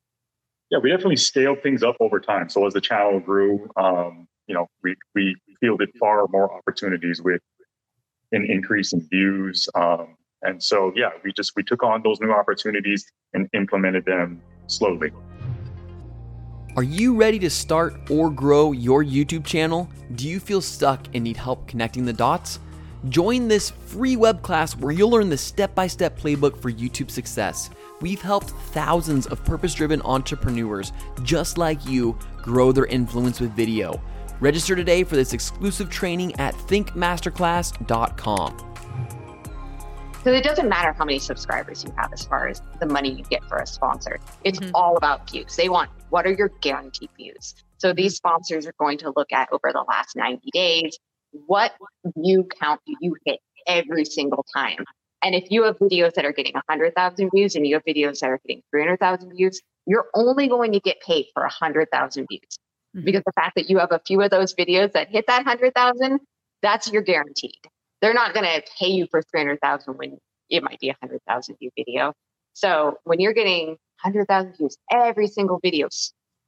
Yeah, 0.72 0.80
we 0.80 0.90
definitely 0.90 1.18
scaled 1.18 1.62
things 1.62 1.84
up 1.84 1.98
over 2.00 2.20
time. 2.20 2.50
So 2.50 2.66
as 2.66 2.74
the 2.74 2.82
channel 2.82 3.20
grew, 3.20 3.70
um, 3.76 4.28
you 4.48 4.56
know, 4.56 4.68
we 4.84 4.96
we 5.14 5.36
fielded 5.60 5.90
far 6.00 6.26
more 6.30 6.52
opportunities 6.52 7.22
with 7.22 7.42
an 8.32 8.46
increase 8.50 8.94
in 8.94 9.08
views. 9.10 9.68
Um, 9.76 10.16
and 10.44 10.62
so, 10.62 10.92
yeah, 10.96 11.10
we 11.24 11.32
just 11.34 11.54
we 11.56 11.64
took 11.64 11.84
on 11.84 12.02
those 12.04 12.20
new 12.20 12.32
opportunities 12.32 13.06
and 13.34 13.50
implemented 13.54 14.06
them 14.06 14.42
slowly. 14.68 15.12
Are 16.78 16.84
you 16.84 17.16
ready 17.16 17.38
to 17.40 17.50
start 17.50 18.10
or 18.10 18.30
grow 18.30 18.72
your 18.72 19.04
YouTube 19.04 19.46
channel? 19.46 19.90
Do 20.16 20.28
you 20.28 20.40
feel 20.40 20.62
stuck 20.62 21.06
and 21.14 21.24
need 21.26 21.36
help 21.36 21.68
connecting 21.68 22.06
the 22.06 22.14
dots? 22.14 22.60
Join 23.10 23.48
this 23.48 23.72
free 23.72 24.16
web 24.16 24.42
class 24.42 24.78
where 24.78 24.92
you'll 24.92 25.10
learn 25.10 25.30
the 25.30 25.38
step 25.38 25.76
by 25.76 25.88
step 25.88 26.18
playbook 26.18 26.62
for 26.62 26.72
YouTube 26.72 27.12
success. 27.12 27.70
We've 28.00 28.22
helped 28.22 28.52
thousands 28.52 29.28
of 29.28 29.44
purpose 29.44 29.74
driven 29.74 30.02
entrepreneurs 30.04 30.94
just 31.24 31.58
like 31.58 31.86
you 31.86 32.18
grow 32.38 32.72
their 32.72 32.86
influence 32.86 33.42
with 33.42 33.52
video. 33.52 34.02
Register 34.42 34.76
today 34.76 35.04
for 35.04 35.16
this 35.16 35.34
exclusive 35.34 35.92
training 35.92 36.34
at 36.40 36.56
thinkmasterclass.com. 36.56 38.68
So 40.24 40.32
it 40.32 40.44
doesn't 40.44 40.68
matter 40.68 40.94
how 40.94 41.06
many 41.06 41.20
subscribers 41.20 41.84
you 41.84 41.94
have 41.96 42.12
as 42.12 42.26
far 42.26 42.48
as 42.48 42.64
the 42.80 42.88
money 42.88 43.12
you 43.12 43.24
get 43.26 43.44
for 43.46 43.58
a 43.58 43.68
sponsor. 43.68 44.20
It's 44.44 44.60
mm-hmm. 44.60 44.72
all 44.74 44.98
about 44.98 45.30
views. 45.30 45.56
They 45.56 45.70
want 45.70 45.92
what 46.10 46.26
are 46.26 46.34
your 46.34 46.50
guaranteed 46.62 47.12
views. 47.18 47.54
So 47.78 47.94
these 47.94 48.16
sponsors 48.16 48.66
are 48.66 48.74
going 48.80 48.98
to 49.00 49.14
look 49.16 49.32
at 49.32 49.50
over 49.52 49.70
the 49.72 49.86
last 49.88 50.16
90 50.16 50.50
days 50.52 50.98
what 51.32 51.74
view 52.18 52.48
count 52.60 52.82
do 52.86 52.96
you 53.00 53.16
hit 53.26 53.40
every 53.68 54.06
single 54.06 54.46
time. 54.54 54.84
And 55.24 55.36
if 55.36 55.52
you 55.52 55.64
have 55.64 55.78
videos 55.78 56.14
that 56.16 56.26
are 56.26 56.34
getting 56.34 56.54
100,000 56.54 57.30
views 57.34 57.56
and 57.56 57.66
you 57.66 57.76
have 57.76 57.86
videos 57.86 58.20
that 58.20 58.32
are 58.32 58.40
getting 58.46 58.64
300,000 58.72 59.32
views, 59.36 59.62
you're 59.86 60.08
only 60.16 60.48
going 60.48 60.72
to 60.72 60.80
get 60.80 61.00
paid 61.02 61.28
for 61.34 61.44
100,000 61.44 62.28
views. 62.28 62.58
Mm-hmm. 62.96 63.06
Because 63.06 63.24
the 63.26 63.32
fact 63.34 63.56
that 63.56 63.70
you 63.70 63.80
have 63.80 63.92
a 63.92 64.02
few 64.06 64.22
of 64.22 64.30
those 64.30 64.54
videos 64.54 64.94
that 64.94 65.10
hit 65.10 65.26
that 65.28 65.46
100,000, 65.46 66.20
that's 66.62 66.92
your 66.92 67.02
guaranteed. 67.02 67.60
They're 68.02 68.14
not 68.14 68.34
going 68.34 68.46
to 68.46 68.62
pay 68.80 68.88
you 68.88 69.08
for 69.10 69.22
300,000 69.22 69.94
when 69.94 70.18
it 70.50 70.64
might 70.64 70.80
be 70.80 70.90
a 70.90 70.96
100,000 71.00 71.56
view 71.60 71.70
video. 71.78 72.14
So 72.54 72.98
when 73.06 73.20
you're 73.20 73.34
getting 73.34 73.70
100,000 74.04 74.58
views 74.58 74.78
every 74.92 75.28
single 75.28 75.60
video, 75.64 75.88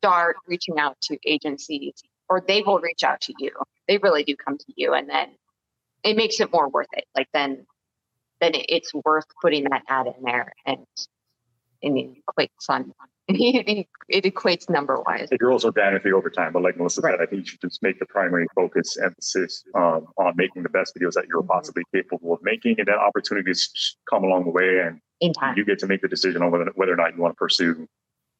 start 0.03 0.35
reaching 0.47 0.79
out 0.79 0.97
to 1.03 1.17
agencies 1.25 1.93
or 2.27 2.41
they 2.45 2.61
will 2.61 2.79
reach 2.79 3.03
out 3.03 3.21
to 3.21 3.33
you. 3.39 3.51
They 3.87 3.97
really 3.97 4.23
do 4.23 4.35
come 4.35 4.57
to 4.57 4.73
you 4.75 4.93
and 4.93 5.09
then 5.09 5.29
it 6.03 6.17
makes 6.17 6.39
it 6.39 6.51
more 6.51 6.67
worth 6.67 6.87
it. 6.93 7.05
Like 7.15 7.27
then 7.33 7.65
then 8.41 8.51
it's 8.55 8.93
worth 8.93 9.25
putting 9.41 9.63
that 9.65 9.83
ad 9.87 10.07
in 10.07 10.23
there 10.23 10.51
and 10.65 10.85
and 11.81 11.97
it 11.97 12.09
equates 12.29 12.69
on 12.69 12.91
it 13.29 13.87
equates 14.25 14.69
number 14.69 15.01
wise. 15.05 15.29
It 15.31 15.39
grows 15.39 15.63
organically 15.63 16.11
over 16.11 16.29
time, 16.29 16.51
but 16.51 16.61
like 16.61 16.75
Melissa 16.75 17.01
right. 17.01 17.13
said, 17.13 17.21
I 17.21 17.25
think 17.25 17.43
you 17.43 17.45
should 17.45 17.61
just 17.61 17.81
make 17.81 17.97
the 17.99 18.05
primary 18.05 18.47
focus 18.53 18.97
emphasis 18.97 19.63
um, 19.75 20.07
on 20.17 20.33
making 20.35 20.63
the 20.63 20.69
best 20.69 20.93
videos 20.95 21.13
that 21.13 21.27
you're 21.27 21.41
mm-hmm. 21.41 21.51
possibly 21.51 21.83
capable 21.93 22.33
of 22.33 22.39
making, 22.43 22.75
and 22.79 22.87
then 22.87 22.95
opportunities 22.95 23.95
come 24.09 24.25
along 24.25 24.43
the 24.43 24.51
way, 24.51 24.79
and 24.79 24.99
in 25.21 25.31
time 25.31 25.55
you 25.57 25.63
get 25.63 25.79
to 25.79 25.87
make 25.87 26.01
the 26.01 26.07
decision 26.09 26.41
on 26.41 26.51
whether, 26.51 26.69
whether 26.75 26.91
or 26.91 26.97
not 26.97 27.15
you 27.15 27.21
want 27.21 27.33
to 27.33 27.37
pursue 27.37 27.87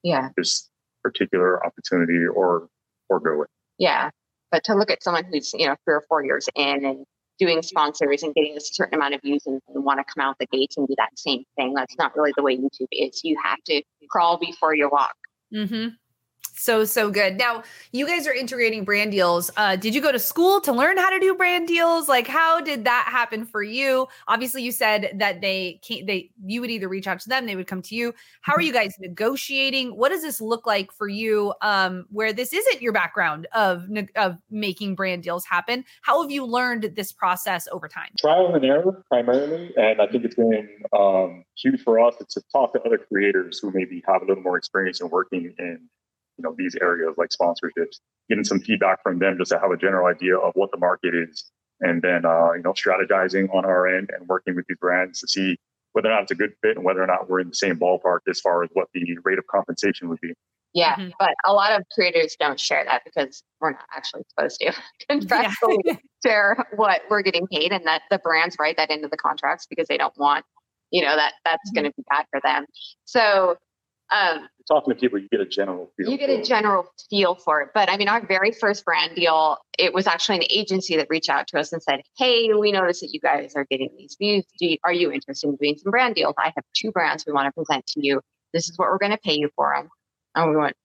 yeah 0.04 0.30
this 0.36 0.70
particular 1.02 1.66
opportunity 1.66 2.26
or 2.26 2.68
or 3.10 3.22
go 3.22 3.38
with. 3.40 3.50
Yeah, 3.78 4.10
but 4.52 4.66
to 4.66 4.76
look 4.76 4.92
at 4.92 5.02
someone 5.02 5.24
who's 5.24 5.54
you 5.54 5.66
know 5.66 5.78
three 5.86 5.96
or 5.96 6.04
four 6.10 6.26
years 6.26 6.50
in 6.56 6.86
and 6.86 7.06
doing 7.44 7.62
sponsors 7.62 8.24
and 8.24 8.34
getting 8.34 8.56
a 8.56 8.62
certain 8.62 8.96
amount 8.96 9.14
of 9.14 9.22
views 9.22 9.44
and, 9.46 9.62
and 9.74 9.84
want 9.84 10.00
to 10.00 10.06
come 10.14 10.26
out 10.26 10.38
the 10.40 10.46
gates 10.48 10.78
and 10.78 10.88
do 10.88 10.96
that 10.98 11.10
same 11.18 11.44
thing. 11.58 11.74
That's 11.74 11.96
not 11.98 12.16
really 12.16 12.32
the 12.36 12.44
way 12.44 12.58
YouTube 12.58 12.88
is. 12.92 13.22
You 13.24 13.38
have 13.44 13.60
to 13.66 13.82
crawl 14.10 14.38
before 14.38 14.74
you 14.76 14.90
walk. 14.90 15.16
Mm-hmm. 15.54 15.90
So, 16.56 16.86
so 16.86 17.10
good. 17.10 17.38
Now, 17.38 17.64
you 17.92 18.06
guys 18.06 18.28
are 18.28 18.34
integrating 18.34 18.84
brand 18.84 19.12
deals. 19.12 19.50
Uh, 19.58 19.76
did 19.76 19.96
you 19.96 20.02
go 20.02 20.12
to 20.12 20.20
school 20.20 20.62
to 20.62 20.72
learn 20.72 20.98
how 20.98 21.10
to 21.10 21.20
do 21.20 21.36
brand 21.36 21.68
deals? 21.68 22.08
Like, 22.08 22.28
how 22.28 22.62
did 22.62 22.86
that 22.86 23.08
happen 23.10 23.46
for 23.46 23.64
you? 23.64 24.08
Obviously, 24.28 24.62
you 24.62 24.72
said 24.72 25.14
that 25.16 25.42
they 25.42 25.80
can't, 25.88 26.06
they, 26.06 26.30
you 26.46 26.62
would 26.62 26.70
either 26.70 26.88
reach 26.88 27.08
out 27.08 27.20
to 27.22 27.30
them, 27.30 27.46
they 27.46 27.56
would 27.56 27.68
come 27.68 27.82
to 27.82 27.96
you. 27.96 28.14
How 28.42 28.54
are 28.54 28.58
mm-hmm. 28.58 28.68
you 28.68 28.74
guys 28.74 28.96
negotiating? 29.00 29.96
What 29.96 30.10
does 30.10 30.22
this 30.22 30.40
look 30.40 30.68
like 30.68 30.92
for 30.92 31.08
you 31.08 31.54
um, 31.62 32.06
where 32.12 32.32
this 32.34 32.54
isn't 32.54 32.82
your 32.82 32.94
background 32.94 33.48
of, 33.54 33.88
of 34.16 34.38
making 34.52 34.96
brand 34.96 35.24
deals 35.24 35.46
happen? 35.46 35.84
How 36.02 36.22
have 36.22 36.32
you 36.32 36.46
learned 36.46 36.94
this 36.96 37.12
process 37.12 37.68
over 37.72 37.88
time? 37.88 38.10
Trial 38.20 38.54
and 38.54 38.64
error 38.64 39.04
primarily. 39.08 39.74
And 39.76 40.02
I 40.02 40.08
think 40.08 40.24
it's 40.24 40.36
been 40.36 40.70
um, 40.98 41.46
huge 41.58 41.82
for 41.82 42.00
us 42.00 42.16
to 42.18 42.42
talk 42.52 42.74
to 42.74 42.82
other 42.84 43.00
creators 43.00 43.60
who 43.60 43.72
maybe 43.72 44.04
have 44.08 44.22
a 44.22 44.26
little 44.26 44.44
more 44.44 44.58
experience 44.58 45.02
in 45.02 45.10
working 45.10 45.54
in 45.58 45.90
you 46.38 46.44
know 46.44 46.56
these 46.58 46.76
areas 46.82 47.16
like 47.18 47.30
sponsorships, 47.30 48.00
getting 48.30 48.44
some 48.44 48.60
feedback 48.60 49.02
from 49.04 49.20
them 49.20 49.38
just 49.38 49.52
to 49.52 49.60
have 49.60 49.72
a 49.72 49.78
general 49.78 50.08
idea 50.08 50.38
of 50.38 50.54
what 50.56 50.72
the 50.72 50.78
market 50.78 51.14
is, 51.16 51.52
and 51.82 52.02
then 52.02 52.26
uh, 52.26 52.54
you 52.54 52.64
know 52.64 52.74
strategizing 52.74 53.54
on 53.54 53.66
our 53.66 53.88
end 53.88 54.10
and 54.18 54.28
working 54.28 54.56
with 54.56 54.66
these 54.68 54.78
brands 54.80 55.20
to 55.22 55.28
see 55.28 55.58
whether 55.94 56.10
or 56.10 56.12
not 56.12 56.24
it's 56.24 56.32
a 56.32 56.36
good 56.36 56.54
fit 56.62 56.76
and 56.76 56.84
whether 56.84 57.04
or 57.04 57.08
not 57.08 57.30
we're 57.30 57.40
in 57.40 57.50
the 57.50 57.56
same 57.56 57.78
ballpark 57.78 58.20
as 58.28 58.40
far 58.40 58.64
as 58.64 58.70
what 58.74 58.88
the 58.94 59.18
rate 59.24 59.38
of 59.38 59.46
compensation 59.48 60.10
would 60.10 60.20
be. 60.22 60.34
Yeah, 60.74 60.96
mm-hmm. 60.96 61.12
but 61.20 61.36
a 61.46 61.54
lot 61.54 61.80
of 61.80 61.86
creators 61.94 62.36
don't 62.40 62.60
share 62.60 62.84
that 62.84 63.04
because 63.06 63.44
we're 63.62 63.72
not 63.72 63.86
actually 63.96 64.24
supposed 64.30 64.60
to 64.60 64.74
contractually 65.10 65.78
yeah. 65.86 65.96
share 66.26 66.66
what 66.76 67.04
we're 67.10 67.22
getting 67.22 67.46
paid, 67.48 67.72
and 67.72 67.86
that 67.86 68.02
the 68.10 68.18
brands 68.18 68.56
write 68.60 68.78
that 68.78 68.90
into 68.90 69.08
the 69.08 69.18
contracts 69.18 69.68
because 69.70 69.88
they 69.88 69.98
don't 69.98 70.18
want, 70.18 70.46
you 70.90 71.04
know, 71.04 71.16
that 71.16 71.34
that's 71.46 71.58
mm-hmm. 71.70 71.82
going 71.82 71.92
to 71.92 71.94
be 71.96 72.04
bad 72.10 72.26
for 72.32 72.42
them. 72.44 72.66
So 73.06 73.58
um, 74.12 74.48
talking 74.68 74.94
to 74.94 75.00
people, 75.00 75.20
you 75.20 75.28
get 75.30 75.40
a 75.40 75.46
general 75.46 75.92
feel. 75.98 76.10
You 76.10 76.18
get 76.18 76.30
a 76.30 76.42
general 76.42 76.86
feel 77.10 77.36
for 77.36 77.62
it. 77.62 77.70
But 77.74 77.90
I 77.90 77.98
mean, 77.98 78.08
our 78.08 78.26
very 78.26 78.52
first 78.52 78.86
brand 78.86 79.16
deal, 79.16 79.58
it 79.78 79.94
was 79.94 80.08
actually 80.08 80.38
an 80.38 80.44
agency 80.50 80.96
that 80.98 81.08
reached 81.10 81.30
out 81.30 81.48
to 81.48 81.60
us 81.60 81.74
and 81.74 81.82
said, 81.82 82.02
Hey, 82.18 82.54
we 82.54 82.72
noticed 82.72 83.02
that 83.02 83.12
you 83.14 83.20
guys 83.20 83.54
are 83.56 83.66
getting 83.70 83.90
these 83.98 84.16
views. 84.20 84.46
You, 84.60 84.78
are 84.84 84.94
you 84.94 85.12
interested 85.12 85.48
in 85.48 85.56
doing 85.56 85.78
some 85.78 85.92
brand 85.92 86.16
deals? 86.16 86.36
I 86.38 86.52
have 86.56 86.64
two 86.76 86.92
brands 86.92 87.26
we 87.26 87.34
want 87.34 87.48
to 87.48 87.52
present 87.52 87.86
to 87.88 88.06
you. 88.06 88.22
This 88.54 88.70
is 88.70 88.78
what 88.78 88.90
we're 88.90 89.00
going 89.00 89.12
to 89.12 89.18
pay 89.18 89.34
you 89.34 89.50
for 89.56 89.74
them. 89.76 89.90
And 90.36 90.52
we 90.52 90.58
went, 90.58 90.76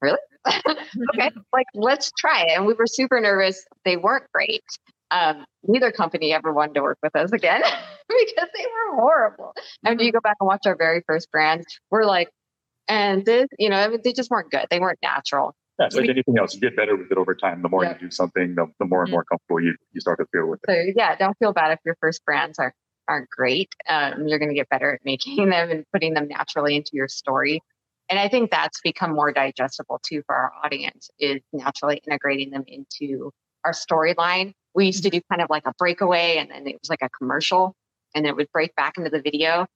really? 0.00 0.18
okay, 0.46 1.30
like 1.52 1.66
let's 1.74 2.12
try 2.18 2.42
it. 2.42 2.56
And 2.56 2.66
we 2.66 2.74
were 2.74 2.86
super 2.86 3.20
nervous. 3.20 3.64
They 3.84 3.96
weren't 3.96 4.30
great. 4.32 4.64
Um, 5.10 5.46
neither 5.66 5.90
company 5.90 6.32
ever 6.32 6.52
wanted 6.52 6.74
to 6.74 6.82
work 6.82 6.98
with 7.02 7.16
us 7.16 7.32
again 7.32 7.62
because 8.08 8.48
they 8.54 8.64
were 8.64 8.96
horrible. 8.96 9.54
And 9.84 10.00
you 10.00 10.12
go 10.12 10.20
back 10.20 10.36
and 10.40 10.46
watch 10.46 10.66
our 10.66 10.76
very 10.76 11.02
first 11.06 11.30
brand, 11.30 11.64
we're 11.90 12.04
like, 12.04 12.28
and 12.88 13.24
this, 13.24 13.46
you 13.58 13.68
know, 13.68 13.96
they 14.02 14.12
just 14.12 14.30
weren't 14.30 14.50
good. 14.50 14.66
They 14.70 14.80
weren't 14.80 14.98
natural. 15.02 15.54
Yeah, 15.78 15.86
it's 15.86 15.94
like 15.94 16.08
anything 16.08 16.36
else, 16.38 16.54
you 16.54 16.60
get 16.60 16.74
better 16.74 16.96
with 16.96 17.10
it 17.10 17.18
over 17.18 17.36
time. 17.36 17.62
The 17.62 17.68
more 17.68 17.84
yeah. 17.84 17.94
you 17.94 18.08
do 18.08 18.10
something, 18.10 18.56
the, 18.56 18.66
the 18.80 18.84
more 18.84 19.02
and 19.02 19.08
mm-hmm. 19.08 19.12
more 19.12 19.24
comfortable 19.24 19.60
you, 19.60 19.76
you 19.92 20.00
start 20.00 20.18
to 20.18 20.26
feel 20.32 20.48
with 20.48 20.58
it. 20.66 20.72
So 20.72 20.92
yeah, 20.96 21.14
don't 21.14 21.38
feel 21.38 21.52
bad 21.52 21.70
if 21.70 21.78
your 21.84 21.96
first 22.00 22.24
brands 22.24 22.58
are 22.58 22.74
aren't 23.08 23.30
great. 23.30 23.74
Um, 23.88 24.28
you're 24.28 24.38
going 24.38 24.50
to 24.50 24.54
get 24.54 24.68
better 24.68 24.94
at 24.94 25.00
making 25.04 25.36
them 25.50 25.70
and 25.70 25.84
putting 25.92 26.14
them 26.14 26.28
naturally 26.28 26.76
into 26.76 26.90
your 26.92 27.08
story. 27.08 27.62
And 28.10 28.18
I 28.18 28.28
think 28.28 28.50
that's 28.50 28.80
become 28.80 29.14
more 29.14 29.32
digestible 29.32 30.00
too 30.06 30.22
for 30.26 30.34
our 30.34 30.52
audience 30.64 31.10
is 31.18 31.40
naturally 31.52 32.00
integrating 32.06 32.50
them 32.50 32.64
into 32.66 33.30
our 33.64 33.72
storyline. 33.72 34.52
We 34.74 34.86
used 34.86 35.02
to 35.04 35.10
do 35.10 35.20
kind 35.30 35.42
of 35.42 35.50
like 35.50 35.64
a 35.66 35.72
breakaway 35.78 36.36
and 36.38 36.50
then 36.50 36.66
it 36.66 36.76
was 36.80 36.88
like 36.88 37.02
a 37.02 37.10
commercial 37.10 37.74
and 38.14 38.26
it 38.26 38.34
would 38.34 38.50
break 38.52 38.74
back 38.76 38.96
into 38.96 39.10
the 39.10 39.20
video. 39.20 39.66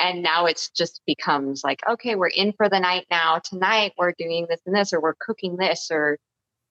And 0.00 0.22
now 0.22 0.46
it's 0.46 0.70
just 0.70 1.02
becomes 1.06 1.62
like, 1.62 1.80
okay, 1.88 2.14
we're 2.14 2.28
in 2.28 2.52
for 2.52 2.68
the 2.68 2.80
night 2.80 3.06
now. 3.10 3.38
Tonight 3.38 3.92
we're 3.98 4.14
doing 4.18 4.46
this 4.48 4.60
and 4.66 4.74
this, 4.74 4.92
or 4.92 5.00
we're 5.00 5.14
cooking 5.20 5.56
this, 5.56 5.90
or 5.90 6.18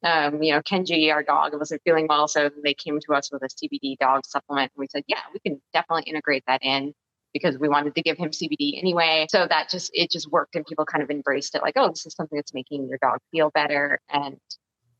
um, 0.04 0.42
you 0.42 0.54
know, 0.54 0.62
Kenji, 0.62 1.12
our 1.12 1.24
dog, 1.24 1.54
wasn't 1.54 1.82
feeling 1.84 2.08
well. 2.08 2.28
So 2.28 2.50
they 2.64 2.74
came 2.74 3.00
to 3.00 3.14
us 3.14 3.32
with 3.32 3.44
a 3.44 3.48
CBD 3.48 3.98
dog 3.98 4.26
supplement. 4.26 4.72
And 4.76 4.82
we 4.82 4.88
said, 4.90 5.04
yeah, 5.08 5.22
we 5.34 5.40
can 5.40 5.62
definitely 5.74 6.10
integrate 6.10 6.44
that 6.48 6.64
in 6.64 6.94
because 7.34 7.58
we 7.60 7.70
wanted 7.70 7.94
to 7.96 8.02
give 8.02 8.18
him 8.18 8.32
CBD 8.32 8.80
anyway. 8.80 9.28
So 9.30 9.46
that 9.48 9.70
just, 9.70 9.92
it 9.94 10.10
just 10.10 10.32
worked 10.32 10.56
and 10.56 10.66
people 10.66 10.86
kind 10.86 11.04
of 11.04 11.12
embraced 11.12 11.54
it 11.54 11.62
like, 11.62 11.76
oh, 11.76 11.90
this 11.90 12.06
is 12.06 12.16
something 12.16 12.38
that's 12.38 12.54
making 12.54 12.88
your 12.88 12.98
dog 13.02 13.20
feel 13.32 13.52
better. 13.52 14.00
And 14.10 14.38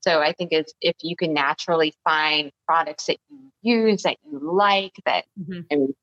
so 0.02 0.22
I 0.22 0.34
think 0.34 0.52
it's 0.52 0.74
if 0.82 0.96
you 1.02 1.16
can 1.16 1.34
naturally 1.34 1.94
find 2.04 2.52
products 2.68 3.06
that 3.08 3.18
you 3.30 3.52
use 3.62 4.04
that 4.04 4.18
you 4.24 4.40
like, 4.40 4.94
that, 5.06 5.26
mm-hmm. 5.40 5.62
and 5.70 5.94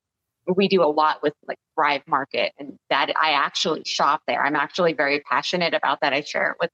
we 0.54 0.68
do 0.68 0.82
a 0.82 0.86
lot 0.86 1.22
with 1.22 1.34
like 1.48 1.58
Thrive 1.74 2.02
Market 2.06 2.52
and 2.58 2.78
that 2.90 3.12
I 3.20 3.32
actually 3.32 3.84
shop 3.84 4.22
there. 4.26 4.44
I'm 4.44 4.56
actually 4.56 4.92
very 4.92 5.20
passionate 5.20 5.74
about 5.74 6.00
that. 6.02 6.12
I 6.12 6.20
share 6.22 6.52
it 6.52 6.56
with 6.60 6.70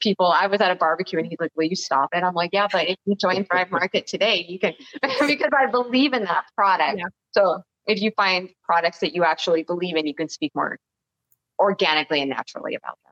people. 0.00 0.26
I 0.26 0.48
was 0.48 0.60
at 0.60 0.70
a 0.70 0.74
barbecue 0.74 1.18
and 1.18 1.28
he's 1.28 1.38
like, 1.40 1.52
Will 1.56 1.66
you 1.66 1.76
stop 1.76 2.10
it? 2.12 2.22
I'm 2.22 2.34
like, 2.34 2.50
Yeah, 2.52 2.68
but 2.70 2.88
if 2.88 2.96
you 3.04 3.14
join 3.14 3.44
Thrive 3.44 3.70
Market 3.70 4.06
today, 4.06 4.44
you 4.48 4.58
can, 4.58 4.74
because 5.02 5.50
I 5.56 5.66
believe 5.66 6.12
in 6.12 6.24
that 6.24 6.44
product. 6.56 6.98
Yeah. 6.98 7.06
So 7.32 7.62
if 7.86 8.00
you 8.00 8.10
find 8.16 8.50
products 8.64 8.98
that 9.00 9.14
you 9.14 9.24
actually 9.24 9.62
believe 9.62 9.96
in, 9.96 10.06
you 10.06 10.14
can 10.14 10.28
speak 10.28 10.52
more 10.54 10.78
organically 11.58 12.20
and 12.20 12.30
naturally 12.30 12.74
about 12.74 12.98
them. 13.04 13.11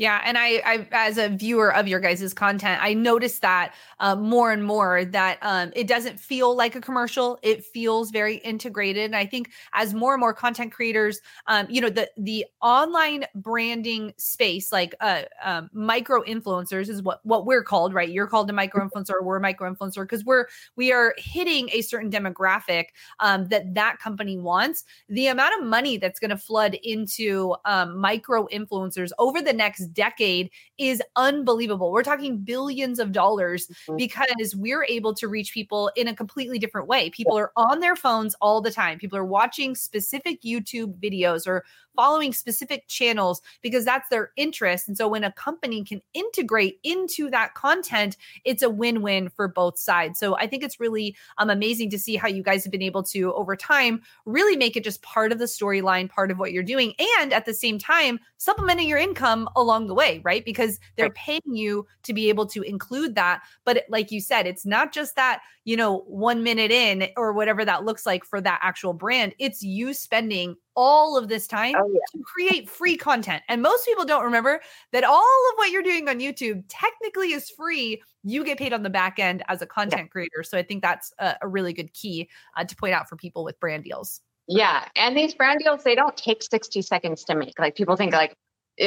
Yeah, 0.00 0.22
and 0.24 0.38
I, 0.38 0.62
I, 0.64 0.88
as 0.92 1.18
a 1.18 1.28
viewer 1.28 1.74
of 1.74 1.86
your 1.86 2.00
guys' 2.00 2.32
content, 2.32 2.82
I 2.82 2.94
noticed 2.94 3.42
that 3.42 3.74
uh, 3.98 4.16
more 4.16 4.50
and 4.50 4.64
more 4.64 5.04
that 5.04 5.36
um, 5.42 5.72
it 5.76 5.86
doesn't 5.86 6.18
feel 6.18 6.56
like 6.56 6.74
a 6.74 6.80
commercial. 6.80 7.38
It 7.42 7.66
feels 7.66 8.10
very 8.10 8.36
integrated. 8.36 9.04
And 9.04 9.14
I 9.14 9.26
think 9.26 9.50
as 9.74 9.92
more 9.92 10.14
and 10.14 10.20
more 10.20 10.32
content 10.32 10.72
creators, 10.72 11.20
um, 11.48 11.66
you 11.68 11.82
know, 11.82 11.90
the 11.90 12.10
the 12.16 12.46
online 12.62 13.26
branding 13.34 14.14
space, 14.16 14.72
like 14.72 14.94
uh, 15.02 15.24
um, 15.44 15.68
micro 15.74 16.22
influencers, 16.22 16.88
is 16.88 17.02
what 17.02 17.20
what 17.26 17.44
we're 17.44 17.62
called, 17.62 17.92
right? 17.92 18.08
You're 18.08 18.26
called 18.26 18.48
a 18.48 18.54
micro 18.54 18.88
influencer, 18.88 19.22
we're 19.22 19.36
a 19.36 19.40
micro 19.42 19.70
influencer 19.70 20.04
because 20.04 20.24
we're 20.24 20.46
we 20.76 20.92
are 20.92 21.12
hitting 21.18 21.68
a 21.74 21.82
certain 21.82 22.10
demographic 22.10 22.86
um, 23.18 23.48
that 23.48 23.74
that 23.74 23.98
company 23.98 24.38
wants. 24.38 24.82
The 25.10 25.26
amount 25.26 25.60
of 25.60 25.66
money 25.66 25.98
that's 25.98 26.18
going 26.18 26.30
to 26.30 26.38
flood 26.38 26.72
into 26.82 27.54
um, 27.66 27.98
micro 27.98 28.46
influencers 28.46 29.10
over 29.18 29.42
the 29.42 29.52
next 29.52 29.89
decade 29.92 30.50
is 30.78 31.02
unbelievable. 31.16 31.92
We're 31.92 32.02
talking 32.02 32.38
billions 32.38 32.98
of 32.98 33.12
dollars 33.12 33.66
mm-hmm. 33.66 33.96
because 33.96 34.54
we're 34.56 34.84
able 34.84 35.14
to 35.14 35.28
reach 35.28 35.52
people 35.52 35.90
in 35.96 36.08
a 36.08 36.14
completely 36.14 36.58
different 36.58 36.88
way. 36.88 37.10
People 37.10 37.38
are 37.38 37.52
on 37.56 37.80
their 37.80 37.96
phones 37.96 38.34
all 38.40 38.60
the 38.60 38.70
time. 38.70 38.98
People 38.98 39.18
are 39.18 39.24
watching 39.24 39.74
specific 39.74 40.42
YouTube 40.42 40.98
videos 40.98 41.46
or 41.46 41.64
following 41.96 42.32
specific 42.32 42.86
channels 42.88 43.42
because 43.62 43.84
that's 43.84 44.08
their 44.08 44.30
interest. 44.36 44.88
And 44.88 44.96
so 44.96 45.08
when 45.08 45.24
a 45.24 45.32
company 45.32 45.84
can 45.84 46.00
integrate 46.14 46.78
into 46.82 47.28
that 47.30 47.54
content, 47.54 48.16
it's 48.44 48.62
a 48.62 48.70
win 48.70 49.02
win 49.02 49.28
for 49.28 49.48
both 49.48 49.78
sides. 49.78 50.18
So 50.18 50.36
I 50.36 50.46
think 50.46 50.62
it's 50.62 50.80
really 50.80 51.16
um, 51.38 51.50
amazing 51.50 51.90
to 51.90 51.98
see 51.98 52.16
how 52.16 52.28
you 52.28 52.42
guys 52.42 52.64
have 52.64 52.72
been 52.72 52.80
able 52.80 53.02
to, 53.04 53.34
over 53.34 53.56
time, 53.56 54.02
really 54.24 54.56
make 54.56 54.76
it 54.76 54.84
just 54.84 55.02
part 55.02 55.32
of 55.32 55.38
the 55.38 55.44
storyline, 55.44 56.08
part 56.08 56.30
of 56.30 56.38
what 56.38 56.52
you're 56.52 56.62
doing, 56.62 56.94
and 57.20 57.32
at 57.32 57.44
the 57.44 57.54
same 57.54 57.78
time, 57.78 58.20
supplementing 58.38 58.88
your 58.88 58.98
income 58.98 59.48
along 59.56 59.69
the 59.86 59.94
way, 59.94 60.20
right? 60.24 60.44
Because 60.44 60.78
they're 60.96 61.10
paying 61.10 61.40
you 61.46 61.86
to 62.02 62.12
be 62.12 62.28
able 62.28 62.46
to 62.46 62.62
include 62.62 63.14
that. 63.14 63.42
But 63.64 63.84
like 63.88 64.10
you 64.10 64.20
said, 64.20 64.46
it's 64.46 64.66
not 64.66 64.92
just 64.92 65.16
that, 65.16 65.42
you 65.64 65.76
know, 65.76 65.98
one 66.06 66.42
minute 66.42 66.70
in 66.70 67.08
or 67.16 67.32
whatever 67.32 67.64
that 67.64 67.84
looks 67.84 68.06
like 68.06 68.24
for 68.24 68.40
that 68.40 68.60
actual 68.62 68.92
brand, 68.92 69.34
it's 69.38 69.62
you 69.62 69.94
spending 69.94 70.56
all 70.76 71.16
of 71.16 71.28
this 71.28 71.46
time 71.46 71.74
oh, 71.78 71.88
yeah. 71.92 72.00
to 72.12 72.22
create 72.24 72.68
free 72.68 72.96
content. 72.96 73.42
And 73.48 73.62
most 73.62 73.86
people 73.86 74.04
don't 74.04 74.24
remember 74.24 74.60
that 74.92 75.04
all 75.04 75.18
of 75.18 75.56
what 75.56 75.70
you're 75.70 75.82
doing 75.82 76.08
on 76.08 76.20
YouTube 76.20 76.64
technically 76.68 77.32
is 77.32 77.50
free. 77.50 78.02
You 78.22 78.44
get 78.44 78.58
paid 78.58 78.72
on 78.72 78.82
the 78.82 78.90
back 78.90 79.18
end 79.18 79.42
as 79.48 79.62
a 79.62 79.66
content 79.66 80.02
yeah. 80.02 80.08
creator. 80.08 80.42
So 80.42 80.56
I 80.58 80.62
think 80.62 80.82
that's 80.82 81.12
a, 81.18 81.36
a 81.42 81.48
really 81.48 81.72
good 81.72 81.92
key 81.92 82.28
uh, 82.56 82.64
to 82.64 82.76
point 82.76 82.94
out 82.94 83.08
for 83.08 83.16
people 83.16 83.44
with 83.44 83.58
brand 83.60 83.84
deals. 83.84 84.20
Yeah. 84.50 84.84
And 84.96 85.16
these 85.16 85.32
brand 85.32 85.60
deals, 85.60 85.84
they 85.84 85.94
don't 85.94 86.16
take 86.16 86.42
60 86.42 86.82
seconds 86.82 87.24
to 87.24 87.36
make. 87.36 87.58
Like 87.58 87.76
people 87.76 87.96
think 87.96 88.12
like, 88.12 88.34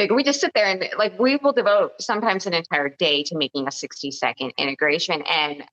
we 0.10 0.23
just 0.23 0.41
sit 0.41 0.51
there 0.56 0.65
and 0.65 0.89
like 0.97 1.17
we 1.19 1.38
will 1.38 1.53
devote 1.53 1.93
sometimes 2.01 2.45
an 2.47 2.53
entire 2.53 2.89
day 2.89 3.23
to 3.23 3.38
making 3.38 3.67
a 3.67 3.71
60 3.71 4.12
second 4.12 4.53
integration 4.58 5.21
and 5.23 5.63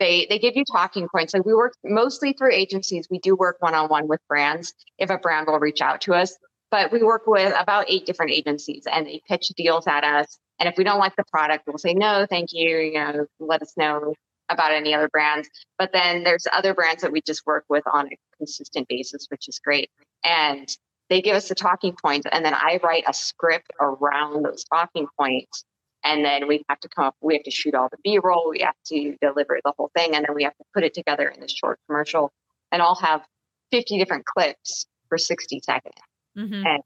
they 0.00 0.26
they 0.28 0.38
give 0.38 0.56
you 0.56 0.64
talking 0.70 1.08
points. 1.08 1.34
Like 1.34 1.44
we 1.44 1.54
work 1.54 1.74
mostly 1.84 2.32
through 2.32 2.52
agencies. 2.52 3.08
We 3.10 3.18
do 3.18 3.34
work 3.34 3.56
one-on-one 3.60 4.06
with 4.06 4.20
brands 4.28 4.72
if 4.98 5.10
a 5.10 5.18
brand 5.18 5.46
will 5.46 5.58
reach 5.58 5.80
out 5.80 6.00
to 6.02 6.14
us 6.14 6.36
but 6.70 6.92
we 6.92 7.02
work 7.02 7.22
with 7.26 7.54
about 7.58 7.86
eight 7.88 8.04
different 8.04 8.32
agencies 8.32 8.84
and 8.90 9.06
they 9.06 9.22
pitch 9.26 9.48
deals 9.56 9.86
at 9.86 10.04
us 10.04 10.38
and 10.60 10.68
if 10.68 10.76
we 10.76 10.84
don't 10.84 10.98
like 10.98 11.16
the 11.16 11.24
product 11.30 11.64
we'll 11.66 11.78
say 11.78 11.94
no 11.94 12.26
thank 12.28 12.52
you 12.52 12.78
you 12.78 12.94
know 12.94 13.26
let 13.40 13.62
us 13.62 13.72
know 13.76 14.12
about 14.48 14.72
any 14.72 14.94
other 14.94 15.08
brands. 15.08 15.48
But 15.78 15.92
then 15.92 16.24
there's 16.24 16.46
other 16.52 16.74
brands 16.74 17.02
that 17.02 17.12
we 17.12 17.20
just 17.20 17.46
work 17.46 17.64
with 17.68 17.84
on 17.92 18.06
a 18.06 18.16
consistent 18.38 18.88
basis 18.88 19.26
which 19.28 19.48
is 19.48 19.58
great. 19.58 19.90
And 20.24 20.68
they 21.10 21.22
give 21.22 21.36
us 21.36 21.48
the 21.48 21.54
talking 21.54 21.94
points 22.02 22.26
and 22.30 22.44
then 22.44 22.54
i 22.54 22.78
write 22.82 23.04
a 23.06 23.12
script 23.12 23.70
around 23.80 24.44
those 24.44 24.64
talking 24.64 25.06
points 25.18 25.64
and 26.04 26.24
then 26.24 26.46
we 26.46 26.64
have 26.68 26.78
to 26.80 26.88
come 26.88 27.06
up 27.06 27.16
we 27.20 27.34
have 27.34 27.42
to 27.42 27.50
shoot 27.50 27.74
all 27.74 27.88
the 27.90 27.98
b-roll 28.04 28.50
we 28.50 28.60
have 28.60 28.74
to 28.86 29.16
deliver 29.20 29.58
the 29.64 29.72
whole 29.76 29.90
thing 29.96 30.14
and 30.14 30.24
then 30.26 30.34
we 30.34 30.44
have 30.44 30.56
to 30.56 30.64
put 30.74 30.84
it 30.84 30.94
together 30.94 31.28
in 31.28 31.40
this 31.40 31.52
short 31.52 31.78
commercial 31.86 32.30
and 32.72 32.82
i'll 32.82 32.94
have 32.94 33.22
50 33.72 33.98
different 33.98 34.24
clips 34.24 34.86
for 35.08 35.18
60 35.18 35.60
seconds 35.60 35.94
mm-hmm. 36.36 36.66
and 36.66 36.82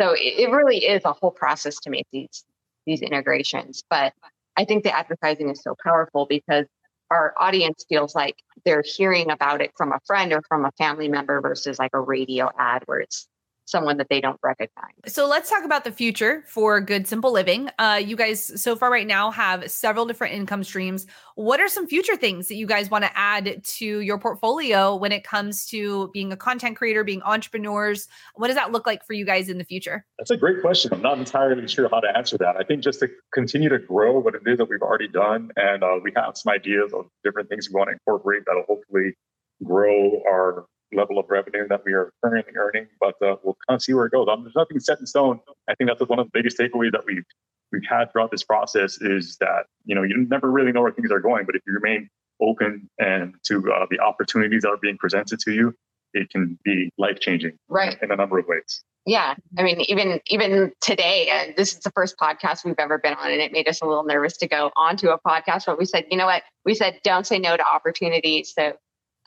so 0.00 0.12
it, 0.12 0.40
it 0.40 0.50
really 0.50 0.78
is 0.78 1.02
a 1.04 1.12
whole 1.12 1.30
process 1.30 1.76
to 1.80 1.90
make 1.90 2.06
these 2.12 2.44
these 2.86 3.02
integrations 3.02 3.82
but 3.88 4.12
i 4.56 4.64
think 4.64 4.84
the 4.84 4.96
advertising 4.96 5.48
is 5.48 5.62
so 5.62 5.74
powerful 5.82 6.26
because 6.28 6.66
our 7.10 7.34
audience 7.38 7.84
feels 7.88 8.14
like 8.14 8.34
they're 8.64 8.82
hearing 8.84 9.30
about 9.30 9.60
it 9.60 9.70
from 9.76 9.92
a 9.92 10.00
friend 10.06 10.32
or 10.32 10.42
from 10.48 10.64
a 10.64 10.72
family 10.72 11.08
member 11.08 11.40
versus 11.40 11.78
like 11.78 11.90
a 11.92 12.00
radio 12.00 12.50
ad 12.58 12.82
where 12.86 13.00
it's 13.00 13.28
someone 13.66 13.96
that 13.96 14.08
they 14.08 14.20
don't 14.20 14.38
recognize. 14.42 14.92
So 15.06 15.26
let's 15.26 15.50
talk 15.50 15.64
about 15.64 15.84
the 15.84 15.92
future 15.92 16.44
for 16.46 16.80
Good 16.80 17.06
Simple 17.06 17.32
Living. 17.32 17.70
Uh, 17.78 18.00
you 18.02 18.16
guys, 18.16 18.60
so 18.60 18.76
far 18.76 18.90
right 18.90 19.06
now, 19.06 19.30
have 19.30 19.70
several 19.70 20.06
different 20.06 20.34
income 20.34 20.64
streams. 20.64 21.06
What 21.34 21.60
are 21.60 21.68
some 21.68 21.86
future 21.86 22.16
things 22.16 22.48
that 22.48 22.56
you 22.56 22.66
guys 22.66 22.90
want 22.90 23.04
to 23.04 23.10
add 23.16 23.64
to 23.64 24.00
your 24.00 24.18
portfolio 24.18 24.94
when 24.94 25.12
it 25.12 25.24
comes 25.24 25.66
to 25.66 26.10
being 26.12 26.32
a 26.32 26.36
content 26.36 26.76
creator, 26.76 27.04
being 27.04 27.22
entrepreneurs? 27.22 28.08
What 28.34 28.48
does 28.48 28.56
that 28.56 28.72
look 28.72 28.86
like 28.86 29.04
for 29.06 29.14
you 29.14 29.24
guys 29.24 29.48
in 29.48 29.58
the 29.58 29.64
future? 29.64 30.04
That's 30.18 30.30
a 30.30 30.36
great 30.36 30.60
question. 30.60 30.92
I'm 30.92 31.02
not 31.02 31.18
entirely 31.18 31.66
sure 31.66 31.88
how 31.88 32.00
to 32.00 32.16
answer 32.16 32.38
that. 32.38 32.56
I 32.56 32.64
think 32.64 32.82
just 32.82 33.00
to 33.00 33.08
continue 33.32 33.68
to 33.68 33.78
grow 33.78 34.18
what 34.18 34.34
it 34.34 34.42
is 34.46 34.58
that 34.58 34.68
we've 34.68 34.82
already 34.82 35.08
done, 35.08 35.50
and 35.56 35.82
uh, 35.82 35.98
we 36.02 36.12
have 36.16 36.36
some 36.36 36.52
ideas 36.52 36.92
of 36.92 37.06
different 37.24 37.48
things 37.48 37.68
we 37.68 37.78
want 37.78 37.88
to 37.88 37.92
incorporate 37.92 38.42
that'll 38.46 38.64
hopefully 38.68 39.14
grow 39.62 40.22
our 40.26 40.66
level 40.94 41.18
of 41.18 41.26
revenue 41.28 41.66
that 41.68 41.82
we 41.84 41.92
are 41.92 42.12
currently 42.22 42.52
earning, 42.56 42.86
but 43.00 43.14
uh, 43.22 43.36
we'll 43.42 43.56
kind 43.68 43.76
of 43.76 43.82
see 43.82 43.94
where 43.94 44.06
it 44.06 44.12
goes. 44.12 44.28
Um, 44.30 44.42
there's 44.42 44.56
nothing 44.56 44.80
set 44.80 45.00
in 45.00 45.06
stone. 45.06 45.40
I 45.68 45.74
think 45.74 45.90
that's 45.90 46.00
one 46.08 46.18
of 46.18 46.26
the 46.26 46.30
biggest 46.32 46.58
takeaways 46.58 46.92
that 46.92 47.04
we've 47.06 47.24
we've 47.72 47.82
had 47.88 48.12
throughout 48.12 48.30
this 48.30 48.44
process 48.44 49.00
is 49.00 49.36
that 49.40 49.64
you 49.84 49.94
know 49.94 50.02
you 50.02 50.26
never 50.28 50.50
really 50.50 50.72
know 50.72 50.82
where 50.82 50.92
things 50.92 51.10
are 51.10 51.20
going, 51.20 51.46
but 51.46 51.54
if 51.54 51.62
you 51.66 51.74
remain 51.74 52.08
open 52.40 52.88
and 52.98 53.34
to 53.44 53.72
uh, 53.72 53.86
the 53.90 54.00
opportunities 54.00 54.62
that 54.62 54.68
are 54.68 54.76
being 54.76 54.98
presented 54.98 55.38
to 55.40 55.52
you, 55.52 55.74
it 56.12 56.30
can 56.30 56.58
be 56.64 56.90
life 56.98 57.20
changing, 57.20 57.56
right, 57.68 57.96
in 58.02 58.10
a 58.10 58.16
number 58.16 58.38
of 58.38 58.46
ways. 58.46 58.82
Yeah, 59.06 59.34
I 59.58 59.62
mean, 59.62 59.82
even 59.82 60.20
even 60.28 60.72
today, 60.80 61.28
uh, 61.30 61.52
this 61.56 61.72
is 61.72 61.80
the 61.80 61.90
first 61.90 62.16
podcast 62.18 62.64
we've 62.64 62.74
ever 62.78 62.98
been 62.98 63.14
on, 63.14 63.30
and 63.30 63.40
it 63.40 63.52
made 63.52 63.68
us 63.68 63.82
a 63.82 63.86
little 63.86 64.04
nervous 64.04 64.36
to 64.38 64.48
go 64.48 64.70
onto 64.76 65.08
a 65.08 65.18
podcast. 65.20 65.66
But 65.66 65.78
we 65.78 65.84
said, 65.84 66.06
you 66.10 66.16
know 66.16 66.26
what? 66.26 66.42
We 66.64 66.74
said, 66.74 67.00
don't 67.04 67.26
say 67.26 67.38
no 67.38 67.56
to 67.56 67.64
opportunities. 67.66 68.54
So 68.56 68.68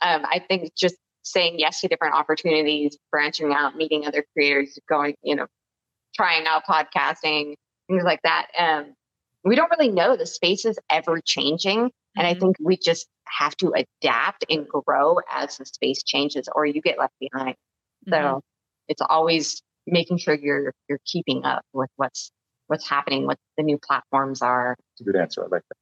um, 0.00 0.24
I 0.24 0.42
think 0.48 0.74
just 0.76 0.96
saying 1.32 1.56
yes 1.58 1.80
to 1.80 1.88
different 1.88 2.14
opportunities, 2.14 2.96
branching 3.10 3.52
out, 3.52 3.76
meeting 3.76 4.06
other 4.06 4.24
creators, 4.34 4.78
going, 4.88 5.14
you 5.22 5.36
know, 5.36 5.46
trying 6.14 6.46
out 6.46 6.64
podcasting, 6.64 7.54
things 7.88 8.04
like 8.04 8.20
that. 8.24 8.48
Um, 8.58 8.94
we 9.44 9.54
don't 9.56 9.70
really 9.70 9.90
know. 9.90 10.16
The 10.16 10.26
space 10.26 10.64
is 10.64 10.78
ever 10.90 11.20
changing. 11.24 11.90
And 12.16 12.26
I 12.26 12.34
Mhm. 12.34 12.40
think 12.40 12.56
we 12.60 12.76
just 12.76 13.06
have 13.26 13.56
to 13.58 13.72
adapt 13.74 14.44
and 14.50 14.66
grow 14.68 15.18
as 15.30 15.56
the 15.58 15.66
space 15.66 16.02
changes 16.02 16.48
or 16.54 16.66
you 16.66 16.80
get 16.80 16.98
left 16.98 17.14
behind. 17.20 17.54
So 18.12 18.40
Mhm. 18.40 18.40
it's 18.88 19.02
always 19.08 19.62
making 19.86 20.18
sure 20.18 20.34
you're 20.34 20.72
you're 20.88 21.00
keeping 21.06 21.44
up 21.44 21.62
with 21.72 21.90
what's 21.96 22.30
what's 22.66 22.88
happening, 22.88 23.26
what 23.26 23.38
the 23.56 23.62
new 23.62 23.78
platforms 23.78 24.42
are. 24.42 24.76
It's 24.94 25.00
a 25.02 25.04
good 25.04 25.16
answer. 25.16 25.42
I 25.44 25.48
like 25.48 25.62
that. 25.68 25.76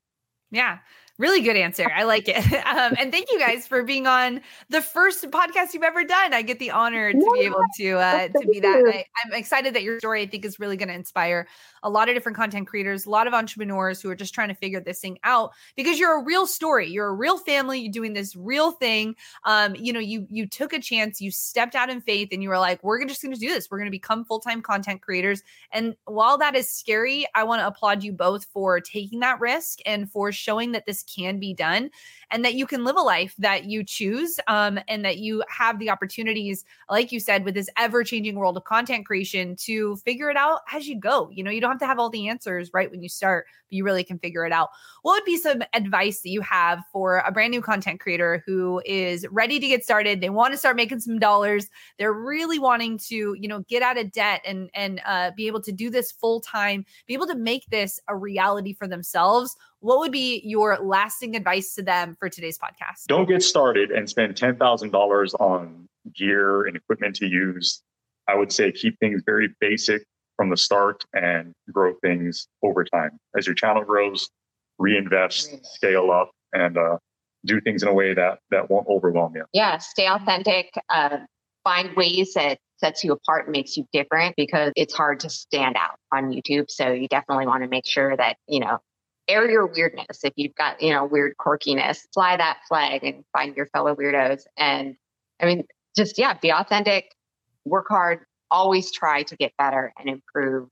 Yeah, 0.51 0.79
really 1.19 1.41
good 1.41 1.57
answer. 1.57 1.91
I 1.95 2.05
like 2.05 2.29
it. 2.29 2.37
Um, 2.67 2.95
and 2.99 3.13
thank 3.13 3.31
you 3.31 3.39
guys 3.39 3.67
for 3.67 3.83
being 3.85 4.07
on 4.07 4.41
the 4.69 4.83
first 4.83 5.25
podcast 5.31 5.73
you've 5.73 5.83
ever 5.83 6.05
done. 6.05 6.35
I 6.35 6.43
get 6.43 6.59
the 6.59 6.73
honor 6.73 7.13
to 7.13 7.31
be 7.35 7.41
able 7.41 7.63
to 7.79 7.93
uh, 7.93 8.29
to 8.29 8.47
be 8.47 8.61
that. 8.61 8.83
I, 8.87 9.05
I'm 9.25 9.33
excited 9.33 9.73
that 9.75 9.83
your 9.83 9.99
story 9.99 10.23
I 10.23 10.27
think 10.27 10.45
is 10.45 10.59
really 10.59 10.77
going 10.77 10.89
to 10.89 10.95
inspire 10.95 11.47
a 11.83 11.89
lot 11.89 12.09
of 12.09 12.15
different 12.15 12.37
content 12.37 12.67
creators, 12.67 13.07
a 13.07 13.11
lot 13.11 13.27
of 13.27 13.35
entrepreneurs 13.35 14.03
who 14.03 14.11
are 14.11 14.17
just 14.17 14.35
trying 14.35 14.49
to 14.49 14.55
figure 14.55 14.81
this 14.81 15.01
thing 15.01 15.19
out 15.25 15.53
because 15.77 15.99
you're 15.99 16.21
a 16.21 16.25
real 16.25 16.47
story. 16.47 16.89
You're 16.89 17.07
a 17.07 17.15
real 17.15 17.39
family. 17.39 17.81
You're 17.81 17.93
doing 17.93 18.13
this 18.13 18.35
real 18.35 18.73
thing. 18.73 19.15
Um, 19.45 19.75
you 19.77 19.93
know, 19.93 20.01
you 20.01 20.27
you 20.29 20.47
took 20.47 20.73
a 20.73 20.81
chance. 20.81 21.21
You 21.21 21.31
stepped 21.31 21.75
out 21.75 21.89
in 21.89 22.01
faith, 22.01 22.29
and 22.33 22.43
you 22.43 22.49
were 22.49 22.59
like, 22.59 22.83
"We're 22.83 23.05
just 23.05 23.23
going 23.23 23.33
to 23.33 23.41
do 23.41 23.49
this. 23.49 23.71
We're 23.71 23.79
going 23.79 23.87
to 23.87 23.93
become 23.93 24.25
full 24.25 24.41
time 24.41 24.61
content 24.61 25.01
creators." 25.01 25.43
And 25.73 25.95
while 26.05 26.37
that 26.39 26.55
is 26.57 26.69
scary, 26.69 27.27
I 27.35 27.45
want 27.45 27.61
to 27.61 27.67
applaud 27.67 28.03
you 28.03 28.13
both 28.13 28.45
for 28.47 28.81
taking 28.81 29.21
that 29.21 29.41
risk 29.41 29.79
and 29.87 30.11
for 30.11 30.33
showing 30.33 30.73
that 30.73 30.85
this 30.85 31.06
can 31.07 31.39
be 31.39 31.55
done 31.55 31.91
and 32.31 32.45
that 32.45 32.55
you 32.55 32.67
can 32.67 32.85
live 32.85 32.97
a 32.97 33.01
life 33.01 33.35
that 33.39 33.65
you 33.65 33.85
choose 33.85 34.39
um, 34.49 34.79
and 34.89 35.05
that 35.05 35.19
you 35.19 35.43
have 35.49 35.79
the 35.79 35.91
opportunities, 35.91 36.65
like 36.91 37.13
you 37.13 37.21
said, 37.21 37.45
with 37.45 37.55
this 37.55 37.69
ever 37.79 38.03
changing 38.03 38.37
world 38.37 38.57
of 38.57 38.65
content 38.65 39.07
creation 39.07 39.55
to 39.57 39.97
figure 39.97 40.31
it 40.31 40.37
out 40.37 40.61
as 40.73 40.89
you 40.89 40.99
go. 40.99 41.31
You 41.31 41.45
know, 41.45 41.51
you 41.51 41.61
don't 41.61 41.71
have 41.71 41.81
to 41.81 41.87
have 41.87 41.99
all 41.99 42.11
the 42.11 42.29
answers 42.29 42.71
right 42.75 42.91
when 42.91 43.03
you 43.03 43.09
start, 43.09 43.47
but 43.69 43.77
you 43.77 43.85
really 43.85 44.05
can 44.05 44.19
figure 44.19 44.45
it 44.45 44.53
out. 44.53 44.71
What 45.03 45.15
would 45.15 45.25
be 45.25 45.37
some 45.37 45.63
advice 45.73 46.21
that 46.23 46.31
you 46.31 46.41
have 46.41 46.83
for 46.93 47.19
a 47.19 47.31
brand 47.31 47.53
new 47.53 47.63
content 47.63 48.01
creator 48.01 48.43
who 48.47 48.83
is 48.85 49.27
ready 49.31 49.61
to 49.61 49.69
get 49.69 49.85
started? 49.85 50.21
They 50.21 50.31
want 50.31 50.53
to 50.53 50.59
start 50.59 50.77
making 50.77 51.01
some 51.01 51.19
dollars. 51.19 51.69
They're 51.99 52.13
really 52.13 52.59
wanting 52.59 52.99
to, 53.07 53.37
you 53.39 53.49
know, 53.49 53.61
get 53.69 53.83
out 53.83 53.99
of 53.99 54.13
debt 54.13 54.41
and 54.45 54.71
and 54.75 55.01
uh, 55.07 55.31
be 55.37 55.47
able 55.47 55.63
to 55.63 55.73
do 55.73 55.91
this 55.91 56.13
full 56.13 56.41
time, 56.41 56.85
be 57.07 57.15
able 57.15 57.27
to 57.29 57.37
make 57.37 57.67
this 57.67 58.01
a 58.09 58.17
reality 58.17 58.73
for 58.73 58.89
themselves. 58.89 59.57
What 59.81 59.99
would 59.99 60.13
be 60.13 60.41
your 60.45 60.79
lasting 60.79 61.37
advice 61.37 61.75
to 61.75 61.83
them 61.83 62.17
for 62.19 62.29
today's 62.29 62.59
podcast? 62.59 63.07
Don't 63.09 63.29
get 63.29 63.43
started 63.43 63.91
and 63.91 64.09
spend 64.09 64.35
$10,000 64.35 65.35
on 65.41 65.87
gear 66.15 66.63
and 66.67 66.77
equipment 66.77 67.17
to 67.17 67.27
use. 67.27 67.83
I 68.29 68.35
would 68.35 68.53
say 68.53 68.73
keep 68.73 68.99
things 68.99 69.23
very 69.25 69.55
basic 69.61 70.03
from 70.37 70.51
the 70.51 70.57
start 70.57 71.05
and 71.13 71.53
grow 71.73 71.95
things 72.03 72.49
over 72.63 72.85
time. 72.85 73.19
As 73.37 73.47
your 73.47 73.55
channel 73.55 73.85
grows, 73.85 74.29
reinvest, 74.79 75.49
Reinvest. 75.49 75.75
scale 75.75 76.11
up, 76.11 76.31
and 76.53 76.77
uh, 76.77 76.99
do 77.45 77.61
things 77.61 77.83
in 77.83 77.89
a 77.89 77.95
way 77.95 78.15
that 78.15 78.41
that 78.51 78.71
won't 78.71 78.87
overwhelm 78.89 79.35
you. 79.37 79.45
Yeah, 79.53 79.79
stay 79.79 80.09
authentic. 80.09 80.73
Uh, 80.89 81.19
find 81.65 81.95
ways 81.97 82.35
that 82.35 82.59
sets 82.79 83.05
you 83.05 83.13
apart 83.13 83.47
and 83.47 83.53
makes 83.53 83.77
you 83.77 83.87
different 83.93 84.35
because 84.37 84.73
it's 84.77 84.95
hard 84.95 85.21
to 85.21 85.31
stand 85.31 85.77
out 85.77 85.97
on 86.13 86.31
YouTube. 86.31 86.71
So 86.71 86.93
you 86.93 87.09
definitely 87.09 87.47
want 87.47 87.63
to 87.63 87.69
make 87.69 87.87
sure 87.87 88.17
that 88.17 88.37
you 88.49 88.61
know 88.61 88.79
air 89.29 89.51
your 89.51 89.67
weirdness. 89.67 90.25
If 90.25 90.33
you've 90.37 90.55
got 90.55 90.81
you 90.81 90.93
know 90.93 91.05
weird 91.05 91.37
quirkiness, 91.39 92.07
fly 92.13 92.37
that 92.37 92.59
flag 92.69 93.05
and 93.05 93.25
find 93.33 93.57
your 93.57 93.67
fellow 93.67 93.95
weirdos. 93.95 94.43
And 94.57 94.97
I 95.41 95.47
mean, 95.47 95.65
just 95.97 96.19
yeah, 96.19 96.35
be 96.35 96.53
authentic, 96.53 97.13
work 97.65 97.87
hard, 97.89 98.21
always 98.51 98.93
try 98.93 99.23
to 99.25 99.37
get 99.37 99.53
better 99.59 99.93
and 99.99 100.09
improve, 100.09 100.69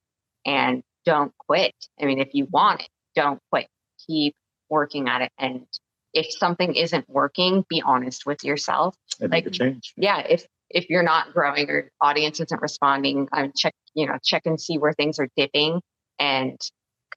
and 0.46 0.82
don't 1.04 1.32
quit. 1.38 1.74
I 2.00 2.06
mean, 2.06 2.20
if 2.20 2.34
you 2.34 2.46
want 2.50 2.82
it, 2.82 2.88
don't 3.14 3.40
quit. 3.50 3.68
Keep 4.06 4.34
working 4.70 5.08
at 5.08 5.22
it 5.22 5.30
and 5.38 5.66
if 6.14 6.32
something 6.32 6.74
isn't 6.74 7.08
working, 7.08 7.64
be 7.68 7.82
honest 7.82 8.24
with 8.24 8.42
yourself. 8.44 8.96
And 9.20 9.30
make 9.30 9.46
a 9.46 9.50
change. 9.50 9.92
Yeah, 9.96 10.20
if 10.20 10.46
if 10.70 10.88
you're 10.88 11.02
not 11.02 11.34
growing 11.34 11.68
or 11.68 11.90
audience 12.00 12.40
isn't 12.40 12.62
responding, 12.62 13.28
um, 13.32 13.52
check 13.54 13.74
you 13.94 14.06
know 14.06 14.16
check 14.24 14.42
and 14.46 14.60
see 14.60 14.78
where 14.78 14.92
things 14.92 15.18
are 15.18 15.28
dipping 15.36 15.82
and 16.18 16.58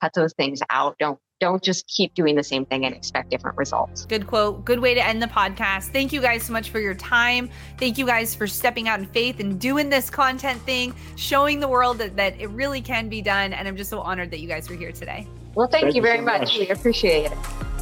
cut 0.00 0.12
those 0.14 0.32
things 0.34 0.60
out. 0.70 0.96
Don't 0.98 1.18
don't 1.40 1.62
just 1.62 1.86
keep 1.86 2.14
doing 2.14 2.34
the 2.34 2.42
same 2.42 2.66
thing 2.66 2.84
and 2.84 2.94
expect 2.94 3.30
different 3.30 3.56
results. 3.56 4.06
Good 4.06 4.26
quote. 4.26 4.64
Good 4.64 4.80
way 4.80 4.94
to 4.94 5.04
end 5.04 5.22
the 5.22 5.28
podcast. 5.28 5.92
Thank 5.92 6.12
you 6.12 6.20
guys 6.20 6.42
so 6.42 6.52
much 6.52 6.70
for 6.70 6.80
your 6.80 6.94
time. 6.94 7.48
Thank 7.78 7.96
you 7.96 8.06
guys 8.06 8.34
for 8.34 8.48
stepping 8.48 8.88
out 8.88 8.98
in 8.98 9.06
faith 9.06 9.38
and 9.38 9.60
doing 9.60 9.88
this 9.88 10.10
content 10.10 10.60
thing, 10.62 10.94
showing 11.14 11.60
the 11.60 11.68
world 11.68 11.98
that, 11.98 12.16
that 12.16 12.40
it 12.40 12.48
really 12.48 12.80
can 12.80 13.08
be 13.08 13.22
done. 13.22 13.52
And 13.52 13.68
I'm 13.68 13.76
just 13.76 13.88
so 13.88 14.00
honored 14.00 14.32
that 14.32 14.40
you 14.40 14.48
guys 14.48 14.68
were 14.68 14.76
here 14.76 14.90
today. 14.90 15.28
Well, 15.54 15.68
thank, 15.68 15.84
Thank 15.84 15.94
you 15.94 16.02
you 16.02 16.06
very 16.06 16.18
so 16.18 16.24
much. 16.24 16.40
much. 16.40 16.58
We 16.58 16.68
appreciate 16.70 17.30
it. 17.30 17.77